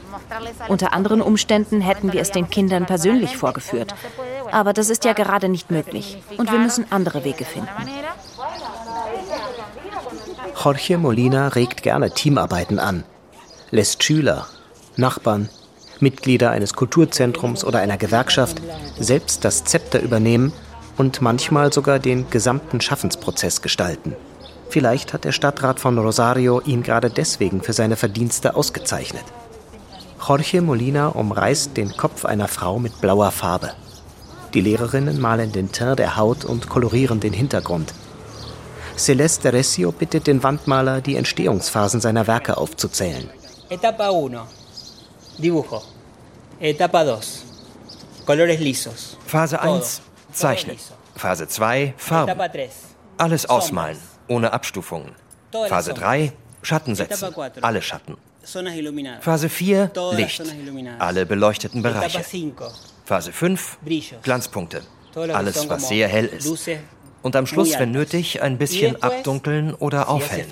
Unter 0.68 0.92
anderen 0.92 1.20
Umständen 1.20 1.80
hätten 1.80 2.12
wir 2.12 2.20
es 2.20 2.30
den 2.30 2.50
Kindern 2.50 2.86
persönlich 2.86 3.36
vorgeführt. 3.36 3.94
Aber 4.50 4.72
das 4.72 4.90
ist 4.90 5.04
ja 5.04 5.12
gerade 5.12 5.48
nicht 5.48 5.70
möglich 5.70 6.22
und 6.36 6.50
wir 6.50 6.58
müssen 6.58 6.86
andere 6.90 7.24
Wege 7.24 7.44
finden. 7.44 7.68
Jorge 10.60 10.98
Molina 10.98 11.48
regt 11.48 11.84
gerne 11.84 12.10
Teamarbeiten 12.10 12.80
an, 12.80 13.04
lässt 13.70 14.02
Schüler, 14.02 14.46
Nachbarn, 14.96 15.48
Mitglieder 16.00 16.50
eines 16.50 16.74
Kulturzentrums 16.74 17.62
oder 17.64 17.78
einer 17.78 17.96
Gewerkschaft 17.96 18.60
selbst 18.98 19.44
das 19.44 19.62
Zepter 19.62 20.00
übernehmen 20.00 20.52
und 20.96 21.22
manchmal 21.22 21.72
sogar 21.72 22.00
den 22.00 22.28
gesamten 22.30 22.80
Schaffensprozess 22.80 23.62
gestalten. 23.62 24.16
Vielleicht 24.68 25.12
hat 25.12 25.24
der 25.24 25.32
Stadtrat 25.32 25.78
von 25.78 25.96
Rosario 25.96 26.60
ihn 26.60 26.82
gerade 26.82 27.08
deswegen 27.08 27.62
für 27.62 27.72
seine 27.72 27.96
Verdienste 27.96 28.56
ausgezeichnet. 28.56 29.24
Jorge 30.26 30.60
Molina 30.60 31.08
umreißt 31.08 31.76
den 31.76 31.96
Kopf 31.96 32.24
einer 32.24 32.48
Frau 32.48 32.80
mit 32.80 33.00
blauer 33.00 33.30
Farbe. 33.30 33.74
Die 34.54 34.60
Lehrerinnen 34.60 35.20
malen 35.20 35.52
den 35.52 35.70
Teint 35.70 36.00
der 36.00 36.16
Haut 36.16 36.44
und 36.44 36.68
kolorieren 36.68 37.20
den 37.20 37.32
Hintergrund. 37.32 37.94
Celeste 38.98 39.52
Recio 39.52 39.92
bittet 39.92 40.26
den 40.26 40.42
Wandmaler, 40.42 41.00
die 41.00 41.16
Entstehungsphasen 41.16 42.00
seiner 42.00 42.26
Werke 42.26 42.56
aufzuzählen. 42.56 43.30
Etapa 43.70 44.10
1. 44.10 44.40
Dibujo. 45.38 45.82
Etapa 46.60 47.04
2. 47.04 48.26
Colores 48.26 48.58
lisos. 48.60 49.16
Phase 49.24 49.60
1. 49.60 50.02
Zeichnen. 50.32 50.76
Phase 51.14 51.46
2 51.46 51.94
Farben. 51.96 52.40
Alles 53.16 53.46
ausmalen, 53.46 53.98
ohne 54.26 54.52
Abstufungen. 54.52 55.14
Phase 55.68 55.94
3 55.94 56.32
Schatten 56.62 56.94
setzen, 56.94 57.34
alle 57.62 57.80
Schatten. 57.80 58.16
Phase 59.20 59.48
4 59.48 59.92
Licht, 60.12 60.42
alle 60.98 61.24
beleuchteten 61.24 61.82
Bereiche. 61.82 62.24
Phase 63.04 63.32
5 63.32 63.78
Glanzpunkte, 64.22 64.82
alles 65.14 65.68
was 65.68 65.88
sehr 65.88 66.08
hell 66.08 66.26
ist. 66.26 66.68
Und 67.22 67.36
am 67.36 67.46
Schluss, 67.46 67.78
wenn 67.78 67.90
nötig, 67.90 68.42
ein 68.42 68.58
bisschen 68.58 69.02
abdunkeln 69.02 69.74
oder 69.74 70.08
aufhellen. 70.08 70.46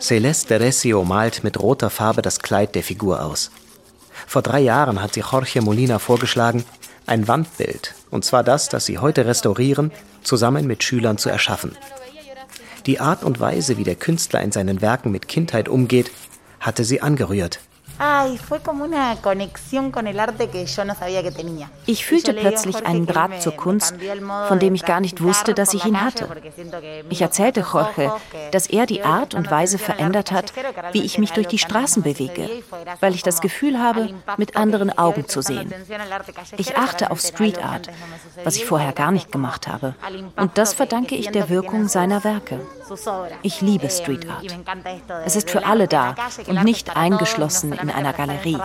Celeste 0.00 0.58
Recio 0.58 1.04
malt 1.04 1.44
mit 1.44 1.60
roter 1.60 1.88
Farbe 1.88 2.22
das 2.22 2.40
Kleid 2.40 2.74
der 2.74 2.82
Figur 2.82 3.24
aus. 3.24 3.52
Vor 4.26 4.42
drei 4.42 4.60
Jahren 4.60 5.00
hat 5.00 5.14
sie 5.14 5.20
Jorge 5.20 5.62
Molina 5.62 5.98
vorgeschlagen, 5.98 6.64
ein 7.06 7.28
Wandbild, 7.28 7.94
und 8.10 8.24
zwar 8.24 8.42
das, 8.42 8.68
das 8.68 8.86
sie 8.86 8.98
heute 8.98 9.26
restaurieren, 9.26 9.92
zusammen 10.22 10.66
mit 10.66 10.82
Schülern 10.82 11.18
zu 11.18 11.28
erschaffen. 11.28 11.76
Die 12.86 12.98
Art 12.98 13.22
und 13.22 13.38
Weise, 13.38 13.76
wie 13.76 13.84
der 13.84 13.94
Künstler 13.94 14.40
in 14.42 14.50
seinen 14.50 14.80
Werken 14.80 15.12
mit 15.12 15.28
Kindheit 15.28 15.68
umgeht, 15.68 16.10
hatte 16.58 16.84
sie 16.84 17.00
angerührt. 17.00 17.60
Ich 21.86 22.06
fühlte 22.06 22.32
plötzlich 22.34 22.86
einen 22.86 23.06
Draht 23.06 23.42
zur 23.42 23.52
Kunst, 23.52 23.94
von 24.48 24.58
dem 24.58 24.74
ich 24.74 24.84
gar 24.84 25.00
nicht 25.00 25.22
wusste, 25.22 25.54
dass 25.54 25.74
ich 25.74 25.84
ihn 25.84 26.00
hatte. 26.00 26.28
Ich 27.10 27.22
erzählte 27.22 27.60
Jorge, 27.60 28.12
dass 28.50 28.66
er 28.66 28.86
die 28.86 29.02
Art 29.02 29.34
und 29.34 29.50
Weise 29.50 29.78
verändert 29.78 30.32
hat, 30.32 30.52
wie 30.92 31.02
ich 31.02 31.18
mich 31.18 31.32
durch 31.32 31.46
die 31.46 31.58
Straßen 31.58 32.02
bewege, 32.02 32.48
weil 33.00 33.14
ich 33.14 33.22
das 33.22 33.40
Gefühl 33.40 33.78
habe, 33.78 34.08
mit 34.36 34.56
anderen 34.56 34.96
Augen 34.98 35.28
zu 35.28 35.42
sehen. 35.42 35.72
Ich 36.56 36.76
achte 36.76 37.10
auf 37.10 37.20
Street 37.20 37.62
Art, 37.62 37.88
was 38.44 38.56
ich 38.56 38.64
vorher 38.64 38.92
gar 38.92 39.12
nicht 39.12 39.30
gemacht 39.30 39.68
habe. 39.68 39.94
Und 40.36 40.58
das 40.58 40.74
verdanke 40.74 41.14
ich 41.14 41.30
der 41.30 41.48
Wirkung 41.48 41.88
seiner 41.88 42.24
Werke. 42.24 42.60
Ich 43.42 43.60
liebe 43.60 43.88
Street 43.90 44.28
Art. 44.28 44.44
Es 45.24 45.36
ist 45.36 45.50
für 45.50 45.66
alle 45.66 45.88
da 45.88 46.14
und 46.46 46.64
nicht 46.64 46.96
eingeschlossen 46.96 47.72
in 47.82 47.90
einer 47.90 48.12
Galerie. 48.12 48.56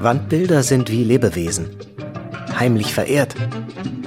Wandbilder 0.00 0.62
sind 0.62 0.90
wie 0.90 1.04
Lebewesen. 1.04 1.76
Heimlich 2.58 2.94
verehrt, 2.94 3.34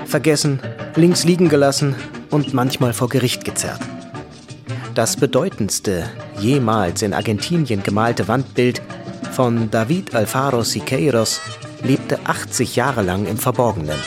vergessen, 0.05 0.59
links 0.95 1.23
liegen 1.23 1.49
gelassen 1.49 1.95
und 2.31 2.53
manchmal 2.53 2.93
vor 2.93 3.09
Gericht 3.09 3.45
gezerrt. 3.45 3.81
Das 4.95 5.15
bedeutendste 5.15 6.09
jemals 6.39 7.01
in 7.01 7.13
Argentinien 7.13 7.83
gemalte 7.83 8.27
Wandbild 8.27 8.81
von 9.31 9.69
David 9.69 10.15
Alfaro 10.15 10.63
Siqueiros 10.63 11.39
lebte 11.83 12.19
80 12.25 12.75
Jahre 12.75 13.01
lang 13.01 13.25
im 13.25 13.37
Verborgenen. 13.37 13.97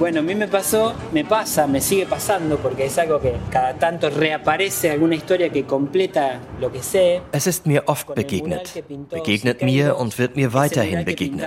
Bueno, 0.00 0.20
a 0.20 0.22
mí 0.22 0.34
me 0.34 0.48
pasó, 0.48 0.94
me 1.12 1.26
pasa, 1.26 1.66
me 1.66 1.78
sigue 1.82 2.06
pasando, 2.06 2.56
porque 2.56 2.86
es 2.86 2.96
algo 2.96 3.20
que 3.20 3.34
cada 3.50 3.74
tanto 3.74 4.08
reaparece 4.08 4.90
alguna 4.92 5.14
historia 5.14 5.50
que 5.50 5.64
completa 5.64 6.40
lo 6.58 6.72
que 6.72 6.82
sé. 6.82 7.20
Es 7.32 7.46
ist 7.46 7.66
mir 7.66 7.82
oft 7.84 8.14
begegnet, 8.14 8.82
begegnet 9.10 9.60
mir 9.60 9.98
und 9.98 10.16
wird 10.18 10.36
mir 10.36 10.54
weiterhin 10.54 11.04
begegnen. 11.04 11.44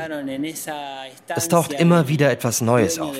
Es 1.35 1.47
taucht 1.47 1.73
immer 1.73 2.07
wieder 2.07 2.29
etwas 2.29 2.61
Neues 2.61 2.99
auf. 2.99 3.17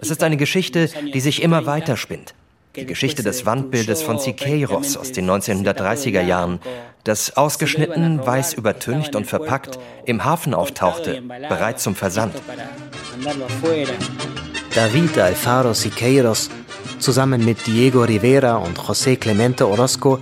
Es 0.00 0.10
ist 0.10 0.22
eine 0.22 0.38
Geschichte, 0.38 0.88
die 1.12 1.20
sich 1.20 1.42
immer 1.42 1.66
weiter 1.66 1.98
spinnt. 1.98 2.34
Die 2.76 2.86
Geschichte 2.86 3.22
des 3.22 3.44
Wandbildes 3.44 4.00
von 4.00 4.18
Siqueiros 4.18 4.96
aus 4.96 5.12
den 5.12 5.28
1930er 5.28 6.22
Jahren, 6.22 6.60
das 7.04 7.36
ausgeschnitten, 7.36 8.24
weiß 8.24 8.54
übertüncht 8.54 9.14
und 9.16 9.26
verpackt 9.26 9.78
im 10.06 10.24
Hafen 10.24 10.54
auftauchte, 10.54 11.20
bereit 11.20 11.78
zum 11.78 11.94
Versand. 11.94 12.32
David 14.74 15.18
Alfaro 15.18 15.72
Siqueiros, 15.74 16.50
zusammen 16.98 17.44
mit 17.44 17.66
Diego 17.66 18.02
Rivera 18.02 18.56
und 18.56 18.78
José 18.78 19.16
Clemente 19.16 19.66
Orozco, 19.66 20.18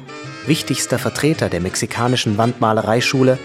wichtigster 0.46 0.98
Vertreter 0.98 1.48
der 1.48 1.60
mexikanischen 1.60 2.38
Wandmalereischule, 2.38 3.38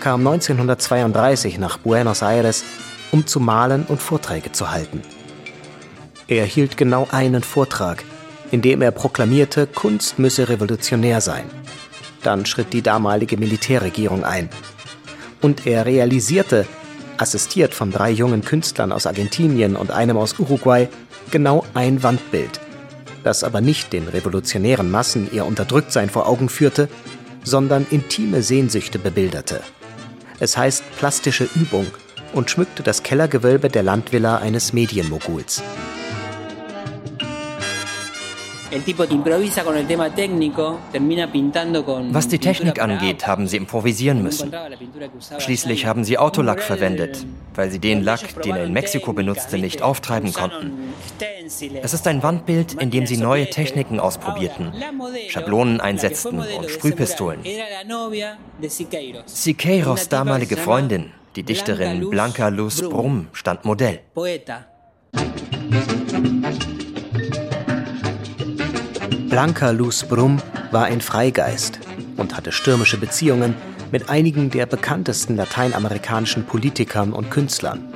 kam 0.00 0.26
1932 0.26 1.58
nach 1.58 1.78
Buenos 1.78 2.22
Aires, 2.22 2.64
um 3.12 3.26
zu 3.26 3.40
malen 3.40 3.84
und 3.88 4.00
Vorträge 4.00 4.52
zu 4.52 4.70
halten. 4.70 5.02
Er 6.28 6.44
hielt 6.44 6.76
genau 6.76 7.08
einen 7.10 7.42
Vortrag– 7.42 8.04
indem 8.50 8.82
er 8.82 8.90
proklamierte, 8.90 9.66
Kunst 9.66 10.18
müsse 10.18 10.48
revolutionär 10.48 11.20
sein. 11.20 11.44
Dann 12.22 12.46
schritt 12.46 12.72
die 12.72 12.82
damalige 12.82 13.36
Militärregierung 13.36 14.24
ein. 14.24 14.48
Und 15.42 15.66
er 15.66 15.86
realisierte, 15.86 16.66
assistiert 17.18 17.74
von 17.74 17.90
drei 17.90 18.10
jungen 18.10 18.42
Künstlern 18.42 18.92
aus 18.92 19.06
Argentinien 19.06 19.76
und 19.76 19.90
einem 19.90 20.16
aus 20.16 20.38
Uruguay, 20.38 20.88
genau 21.30 21.64
ein 21.74 22.02
Wandbild, 22.02 22.60
das 23.24 23.44
aber 23.44 23.60
nicht 23.60 23.92
den 23.92 24.08
revolutionären 24.08 24.90
Massen 24.90 25.28
ihr 25.32 25.46
Unterdrücktsein 25.46 26.10
vor 26.10 26.28
Augen 26.28 26.48
führte, 26.48 26.88
sondern 27.44 27.86
intime 27.90 28.42
Sehnsüchte 28.42 28.98
bebilderte. 28.98 29.60
Es 30.40 30.56
heißt 30.56 30.84
plastische 30.98 31.48
Übung 31.54 31.86
und 32.32 32.50
schmückte 32.50 32.82
das 32.82 33.02
Kellergewölbe 33.02 33.68
der 33.68 33.82
Landvilla 33.82 34.38
eines 34.38 34.72
Medienmoguls. 34.72 35.62
Was 42.10 42.28
die 42.28 42.38
Technik 42.38 42.82
angeht, 42.82 43.26
haben 43.26 43.46
sie 43.46 43.56
improvisieren 43.56 44.22
müssen. 44.22 44.52
Schließlich 45.38 45.86
haben 45.86 46.04
sie 46.04 46.18
Autolack 46.18 46.62
verwendet, 46.62 47.26
weil 47.54 47.70
sie 47.70 47.78
den 47.78 48.02
Lack, 48.02 48.42
den 48.42 48.56
er 48.56 48.64
in 48.64 48.72
Mexiko 48.72 49.12
benutzte, 49.12 49.58
nicht 49.58 49.82
auftreiben 49.82 50.32
konnten. 50.32 50.92
Es 51.82 51.94
ist 51.94 52.06
ein 52.06 52.22
Wandbild, 52.22 52.74
in 52.74 52.90
dem 52.90 53.06
sie 53.06 53.16
neue 53.16 53.48
Techniken 53.50 54.00
ausprobierten, 54.00 54.72
Schablonen 55.28 55.80
einsetzten 55.80 56.38
und 56.40 56.70
Sprühpistolen. 56.70 57.40
Siqueiros. 59.26 60.08
Damalige 60.08 60.56
Freundin, 60.56 61.12
die 61.34 61.42
Dichterin 61.42 62.10
Blanca 62.10 62.48
Luz 62.48 62.80
Brum, 62.80 63.28
stand 63.32 63.64
Modell. 63.64 64.00
Blanca 69.28 69.70
Luz 69.70 70.04
Brum 70.04 70.40
war 70.70 70.84
ein 70.84 71.00
Freigeist 71.00 71.80
und 72.16 72.36
hatte 72.36 72.52
stürmische 72.52 72.96
Beziehungen 72.96 73.56
mit 73.90 74.08
einigen 74.08 74.50
der 74.50 74.66
bekanntesten 74.66 75.36
lateinamerikanischen 75.36 76.44
Politikern 76.44 77.12
und 77.12 77.28
Künstlern. 77.30 77.92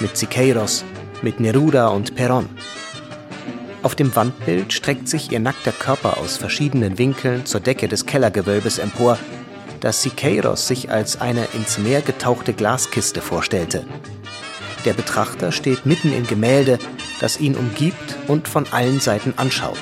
Mit 0.00 0.16
Siqueiros, 0.16 0.84
mit 1.22 1.38
Neruda 1.38 1.88
und 1.88 2.14
Perón. 2.14 2.46
Auf 3.84 3.94
dem 3.94 4.14
Wandbild 4.16 4.72
streckt 4.72 5.08
sich 5.08 5.30
ihr 5.30 5.38
nackter 5.38 5.70
Körper 5.70 6.18
aus 6.18 6.36
verschiedenen 6.36 6.98
Winkeln 6.98 7.46
zur 7.46 7.60
Decke 7.60 7.86
des 7.86 8.04
Kellergewölbes 8.04 8.78
empor, 8.78 9.18
das 9.80 10.02
Siqueiros 10.02 10.66
sich 10.66 10.90
als 10.90 11.20
eine 11.20 11.46
ins 11.54 11.78
Meer 11.78 12.02
getauchte 12.02 12.52
Glaskiste 12.52 13.20
vorstellte. 13.20 13.84
Der 14.84 14.94
Betrachter 14.94 15.52
steht 15.52 15.86
mitten 15.86 16.12
im 16.12 16.26
Gemälde, 16.26 16.80
das 17.20 17.38
ihn 17.38 17.54
umgibt 17.54 18.16
und 18.26 18.48
von 18.48 18.66
allen 18.72 18.98
Seiten 18.98 19.34
anschaut. 19.36 19.78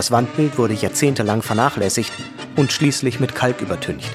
Das 0.00 0.10
Wandbild 0.10 0.56
wurde 0.56 0.72
jahrzehntelang 0.72 1.42
vernachlässigt 1.42 2.10
und 2.56 2.72
schließlich 2.72 3.20
mit 3.20 3.34
Kalk 3.34 3.60
übertüncht. 3.60 4.10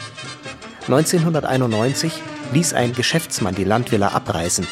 1991 0.87 2.11
ließ 2.53 2.73
ein 2.73 2.93
Geschäftsmann 2.93 3.53
die 3.53 3.65
Landvilla 3.65 4.07
abreißen, 4.07 4.65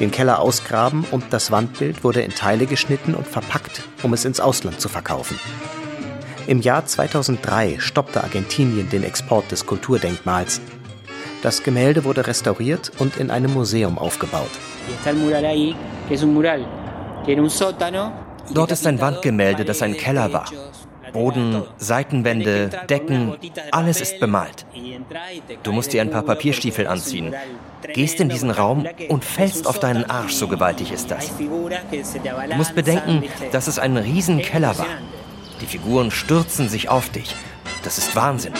den 0.00 0.10
Keller 0.10 0.40
ausgraben 0.40 1.06
und 1.12 1.26
das 1.30 1.52
Wandbild 1.52 2.02
wurde 2.02 2.22
in 2.22 2.32
Teile 2.32 2.66
geschnitten 2.66 3.14
und 3.14 3.24
verpackt, 3.24 3.82
um 4.02 4.12
es 4.12 4.24
ins 4.24 4.40
Ausland 4.40 4.80
zu 4.80 4.88
verkaufen. 4.88 5.38
Im 6.48 6.60
Jahr 6.60 6.84
2003 6.84 7.76
stoppte 7.78 8.24
Argentinien 8.24 8.88
den 8.90 9.04
Export 9.04 9.52
des 9.52 9.64
Kulturdenkmals. 9.64 10.60
Das 11.40 11.62
Gemälde 11.62 12.02
wurde 12.02 12.26
restauriert 12.26 12.90
und 12.98 13.16
in 13.18 13.30
einem 13.30 13.54
Museum 13.54 13.96
aufgebaut. 13.96 14.50
Dort 18.52 18.72
ist 18.72 18.86
ein 18.86 19.00
Wandgemälde, 19.00 19.64
das 19.64 19.82
ein 19.82 19.96
Keller 19.96 20.32
war. 20.32 20.46
Boden, 21.12 21.62
Seitenwände, 21.78 22.70
Decken, 22.88 23.34
alles 23.70 24.00
ist 24.00 24.20
bemalt. 24.20 24.66
Du 25.62 25.72
musst 25.72 25.92
dir 25.92 26.02
ein 26.02 26.10
paar 26.10 26.22
Papierstiefel 26.22 26.86
anziehen, 26.86 27.34
gehst 27.94 28.20
in 28.20 28.28
diesen 28.28 28.50
Raum 28.50 28.86
und 29.08 29.24
fällst 29.24 29.66
auf 29.66 29.78
deinen 29.78 30.04
Arsch, 30.04 30.34
so 30.34 30.48
gewaltig 30.48 30.92
ist 30.92 31.10
das. 31.10 31.30
Du 31.38 32.56
musst 32.56 32.74
bedenken, 32.74 33.24
dass 33.52 33.68
es 33.68 33.78
ein 33.78 33.96
Riesenkeller 33.96 34.78
war. 34.78 34.86
Die 35.60 35.66
Figuren 35.66 36.10
stürzen 36.10 36.68
sich 36.68 36.88
auf 36.88 37.08
dich. 37.08 37.34
Das 37.82 37.98
ist 37.98 38.14
Wahnsinn. 38.14 38.52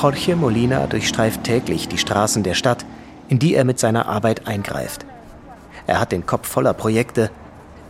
Jorge 0.00 0.36
Molina 0.36 0.86
durchstreift 0.86 1.44
täglich 1.44 1.88
die 1.88 1.96
Straßen 1.96 2.42
der 2.42 2.54
Stadt, 2.54 2.84
in 3.28 3.38
die 3.38 3.54
er 3.54 3.64
mit 3.64 3.78
seiner 3.78 4.06
Arbeit 4.06 4.46
eingreift. 4.46 5.06
Er 5.86 5.98
hat 6.00 6.12
den 6.12 6.26
Kopf 6.26 6.48
voller 6.48 6.74
Projekte 6.74 7.30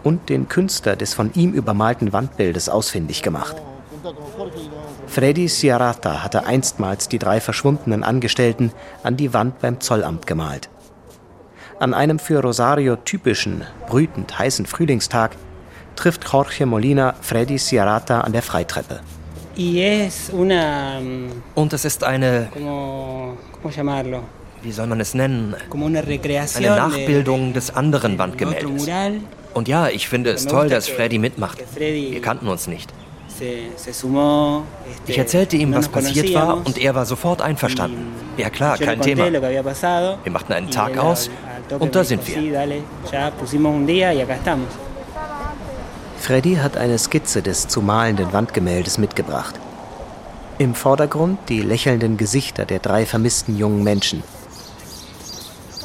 und 0.04 0.28
den 0.28 0.48
Künstler 0.48 0.94
des 0.94 1.14
von 1.14 1.32
ihm 1.34 1.52
übermalten 1.52 2.12
Wandbildes 2.12 2.68
ausfindig 2.68 3.22
gemacht. 3.22 3.56
Freddy 5.08 5.48
Ciarata 5.48 6.22
hatte 6.22 6.46
einstmals 6.46 7.08
die 7.08 7.18
drei 7.18 7.40
verschwundenen 7.40 8.04
Angestellten 8.04 8.70
an 9.02 9.16
die 9.16 9.34
Wand 9.34 9.58
beim 9.60 9.80
Zollamt 9.80 10.28
gemalt. 10.28 10.68
An 11.80 11.92
einem 11.92 12.20
für 12.20 12.40
Rosario 12.40 12.96
typischen, 12.96 13.64
brütend 13.88 14.38
heißen 14.38 14.66
Frühlingstag 14.66 15.32
trifft 15.96 16.24
Jorge 16.30 16.66
Molina 16.66 17.14
Freddy 17.20 17.56
Ciarata 17.56 18.20
an 18.20 18.32
der 18.32 18.42
Freitreppe. 18.42 19.00
Mm, 19.56 21.30
Und 21.54 21.72
es 21.72 21.84
ist 21.84 22.04
eine. 22.04 22.48
Wie 24.62 24.72
soll 24.72 24.86
man 24.86 25.00
es 25.00 25.14
nennen? 25.14 25.54
Eine 26.56 26.76
Nachbildung 26.76 27.52
des 27.52 27.74
anderen 27.74 28.18
Wandgemäldes. 28.18 28.86
Und 29.54 29.68
ja, 29.68 29.88
ich 29.88 30.08
finde 30.08 30.30
es 30.30 30.44
toll, 30.46 30.68
dass 30.68 30.88
Freddy 30.88 31.18
mitmacht. 31.18 31.58
Wir 32.12 32.20
kannten 32.20 32.48
uns 32.48 32.66
nicht. 32.66 32.92
Ich 35.06 35.18
erzählte 35.18 35.56
ihm, 35.56 35.74
was 35.74 35.88
passiert 35.88 36.26
war, 36.34 36.66
und 36.66 36.78
er 36.78 36.94
war 36.94 37.04
sofort 37.06 37.40
einverstanden. 37.42 38.12
Ja 38.36 38.50
klar, 38.50 38.76
kein 38.78 39.00
Thema. 39.00 39.24
Wir 40.24 40.32
machten 40.32 40.52
einen 40.52 40.70
Tag 40.70 40.96
aus, 40.98 41.30
und 41.78 41.94
da 41.94 42.04
sind 42.04 42.26
wir. 42.28 42.36
Freddy 46.26 46.56
hat 46.56 46.76
eine 46.76 46.98
Skizze 46.98 47.40
des 47.40 47.68
zu 47.68 47.80
malenden 47.80 48.32
Wandgemäldes 48.32 48.98
mitgebracht. 48.98 49.54
Im 50.58 50.74
Vordergrund 50.74 51.38
die 51.48 51.62
lächelnden 51.62 52.16
Gesichter 52.16 52.64
der 52.64 52.80
drei 52.80 53.06
vermissten 53.06 53.56
jungen 53.56 53.84
Menschen. 53.84 54.24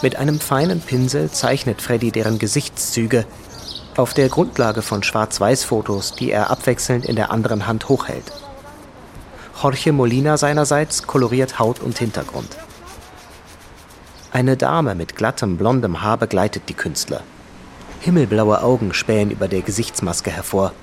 Mit 0.02 0.16
einem 0.16 0.40
feinen 0.40 0.82
Pinsel 0.82 1.30
zeichnet 1.30 1.80
Freddy 1.80 2.10
deren 2.10 2.40
Gesichtszüge 2.40 3.26
auf 3.96 4.16
der 4.16 4.30
Grundlage 4.30 4.82
von 4.82 5.04
Schwarz-Weiß-Fotos, 5.04 6.16
die 6.16 6.32
er 6.32 6.50
abwechselnd 6.50 7.06
in 7.06 7.16
der 7.16 7.30
anderen 7.30 7.68
Hand 7.68 7.88
hochhält. 7.88 8.34
Jorge 9.62 9.92
Molina 9.92 10.38
seinerseits 10.38 11.06
koloriert 11.06 11.60
Haut 11.60 11.82
und 11.82 12.00
Hintergrund. 12.00 12.58
Eine 14.32 14.58
Dame 14.58 14.96
mit 14.96 15.16
glattem, 15.16 15.58
blondem 15.58 16.02
Haar 16.02 16.18
begleitet 16.18 16.64
die 16.68 16.74
Künstler. 16.74 17.22
Himmelblaue 18.02 18.62
Augen 18.62 18.94
spähen 18.94 19.32
über 19.32 19.48
der 19.48 19.62
Gesichtsmaske 19.62 20.32
hervor. 20.32 20.74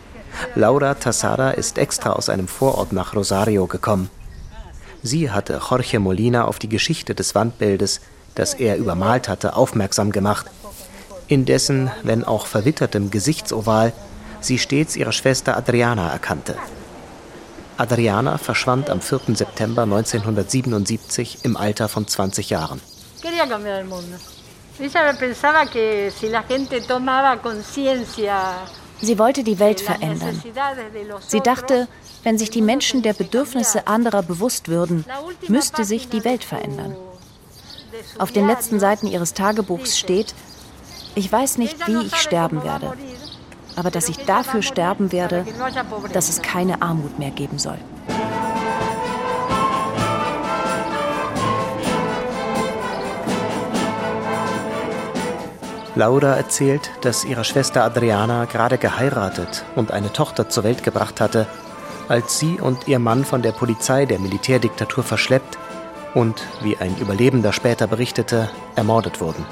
Laura 0.55 0.95
Tassada 0.95 1.51
ist 1.51 1.79
extra 1.79 2.13
aus 2.13 2.29
einem 2.29 2.49
Vorort 2.49 2.93
nach 2.93 3.15
Rosario 3.15 3.67
gekommen. 3.67 4.11
Sie 5.03 5.31
hatte 5.31 5.61
Jorge 5.69 5.99
Molina 5.99 6.47
auf 6.47 6.59
die 6.59 6.69
Geschichte 6.69 7.15
des 7.15 7.35
Wandbildes, 7.35 8.01
das 8.35 8.55
er 8.55 8.77
übermalt 8.77 9.29
hatte, 9.29 9.57
aufmerksam 9.57 10.13
gemacht 10.13 10.47
in 11.29 11.45
dessen, 11.45 11.91
wenn 12.03 12.25
auch 12.25 12.47
verwittertem 12.47 13.11
Gesichtsoval, 13.11 13.93
sie 14.41 14.59
stets 14.59 14.97
ihre 14.97 15.13
Schwester 15.13 15.57
Adriana 15.57 16.11
erkannte. 16.11 16.57
Adriana 17.77 18.39
verschwand 18.39 18.91
am 18.91 19.01
4. 19.01 19.37
September 19.37 19.83
1977 19.83 21.45
im 21.45 21.57
Alter 21.57 21.89
von 21.89 22.09
20 22.09 22.51
Jahren. 22.51 22.81
Sie 29.01 29.19
wollte 29.19 29.45
die 29.45 29.59
Welt 29.59 29.81
verändern. 29.81 30.43
Sie 31.27 31.41
dachte, 31.41 31.89
wenn 32.23 32.39
sich 32.39 32.51
die 32.51 32.63
Menschen 32.63 33.03
der 33.03 33.13
Bedürfnisse 33.13 33.87
anderer 33.87 34.23
bewusst 34.23 34.69
würden, 34.69 35.05
müsste 35.47 35.85
sich 35.85 36.09
die 36.09 36.25
Welt 36.25 36.45
verändern. 36.45 36.97
Auf 38.19 38.33
den 38.33 38.47
letzten 38.47 38.81
Seiten 38.81 39.07
ihres 39.07 39.35
Tagebuchs 39.35 39.99
steht, 39.99 40.35
ich 41.15 41.31
weiß 41.31 41.59
nicht, 41.59 41.87
wie 41.87 42.07
ich 42.07 42.15
sterben 42.17 42.63
werde, 42.63 42.93
aber 43.77 43.91
dass 43.91 44.09
ich 44.09 44.19
dafür 44.19 44.63
sterben 44.63 45.13
werde, 45.13 45.45
dass 46.13 46.29
es 46.29 46.43
keine 46.43 46.83
Armut 46.83 47.19
mehr 47.19 47.31
geben 47.31 47.59
soll. 47.59 47.79
Laura 55.99 56.37
erzählt, 56.37 56.93
dass 57.01 57.25
ihre 57.25 57.43
Schwester 57.43 57.83
Adriana 57.83 58.45
gerade 58.45 58.79
geheiratet 58.79 59.65
und 59.75 59.91
eine 59.91 60.13
Tochter 60.13 60.49
zur 60.49 60.63
Welt 60.63 60.85
gebracht 60.85 61.21
hatte, 61.21 61.49
als 62.07 62.39
sie 62.39 62.61
und 62.61 62.87
ihr 62.87 63.01
Mann 63.01 63.25
von 63.25 63.43
der 63.43 63.51
Polizei 63.51 64.07
der 64.07 64.21
Militärdiktatur 64.21 65.03
verschleppt 65.03 65.59
und, 66.15 66.41
wie 66.63 66.77
ein 66.77 66.97
Überlebender 66.99 67.53
später 67.53 67.89
berichtete, 67.89 68.49
ermordet 68.77 69.21
wurden. 69.21 69.45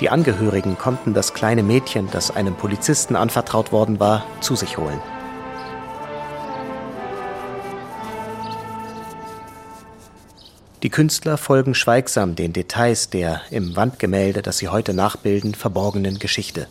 Die 0.00 0.10
Angehörigen 0.10 0.76
konnten 0.78 1.14
das 1.14 1.32
kleine 1.32 1.62
Mädchen, 1.62 2.08
das 2.10 2.34
einem 2.34 2.56
Polizisten 2.56 3.14
anvertraut 3.14 3.70
worden 3.70 4.00
war, 4.00 4.24
zu 4.40 4.56
sich 4.56 4.78
holen. 4.78 5.00
Die 10.82 10.90
Künstler 10.90 11.36
folgen 11.36 11.74
schweigsam 11.74 12.36
den 12.36 12.52
Details 12.52 13.10
der 13.10 13.40
im 13.50 13.76
Wandgemälde, 13.76 14.42
das 14.42 14.58
sie 14.58 14.68
heute 14.68 14.94
nachbilden, 14.94 15.54
verborgenen 15.54 16.18
Geschichte. 16.18 16.66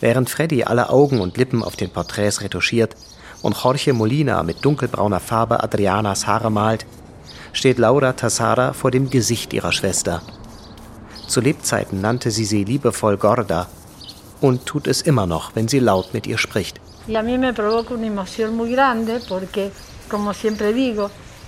Während 0.00 0.30
Freddy 0.30 0.64
alle 0.64 0.90
Augen 0.90 1.20
und 1.20 1.36
Lippen 1.36 1.62
auf 1.62 1.76
den 1.76 1.90
Porträts 1.90 2.40
retuschiert 2.40 2.96
und 3.42 3.56
Jorge 3.62 3.92
Molina 3.92 4.42
mit 4.42 4.64
dunkelbrauner 4.64 5.20
Farbe 5.20 5.62
Adrianas 5.62 6.26
Haare 6.26 6.50
malt, 6.50 6.86
steht 7.52 7.78
Laura 7.78 8.14
Tassara 8.14 8.72
vor 8.72 8.90
dem 8.90 9.10
Gesicht 9.10 9.52
ihrer 9.52 9.72
Schwester 9.72 10.22
zu 11.32 11.40
Lebzeiten 11.40 12.02
nannte 12.02 12.30
sie 12.30 12.44
sie 12.44 12.62
liebevoll 12.62 13.16
Gorda 13.16 13.66
und 14.42 14.66
tut 14.66 14.86
es 14.86 15.00
immer 15.00 15.24
noch, 15.24 15.56
wenn 15.56 15.66
sie 15.66 15.78
laut 15.78 16.12
mit 16.12 16.26
ihr 16.26 16.36
spricht. 16.36 16.78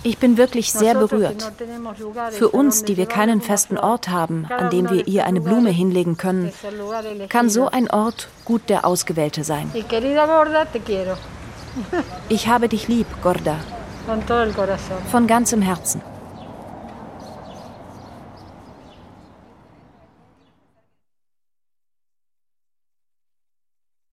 Ich 0.05 0.19
bin 0.19 0.37
wirklich 0.37 0.73
sehr 0.73 0.95
berührt. 0.95 1.51
Für 2.31 2.51
uns, 2.51 2.85
die 2.85 2.97
wir 2.97 3.07
keinen 3.07 3.40
festen 3.40 3.79
Ort 3.79 4.09
haben, 4.09 4.47
an 4.51 4.71
dem 4.71 4.90
wir 4.90 5.09
ihr 5.09 5.25
eine 5.25 5.40
Blume 5.40 5.71
hinlegen 5.71 6.17
können, 6.17 6.53
kann 7.29 7.49
so 7.49 7.69
ein 7.69 7.90
Ort 7.90 8.29
gut 8.45 8.69
der 8.69 8.85
Ausgewählte 8.85 9.45
sein. 9.45 9.73
Ich 12.29 12.49
habe 12.49 12.69
dich 12.69 12.88
lieb, 12.88 13.07
Gorda. 13.23 13.57
Von 15.11 15.27
ganzem 15.27 15.62
Herzen. 15.62 16.03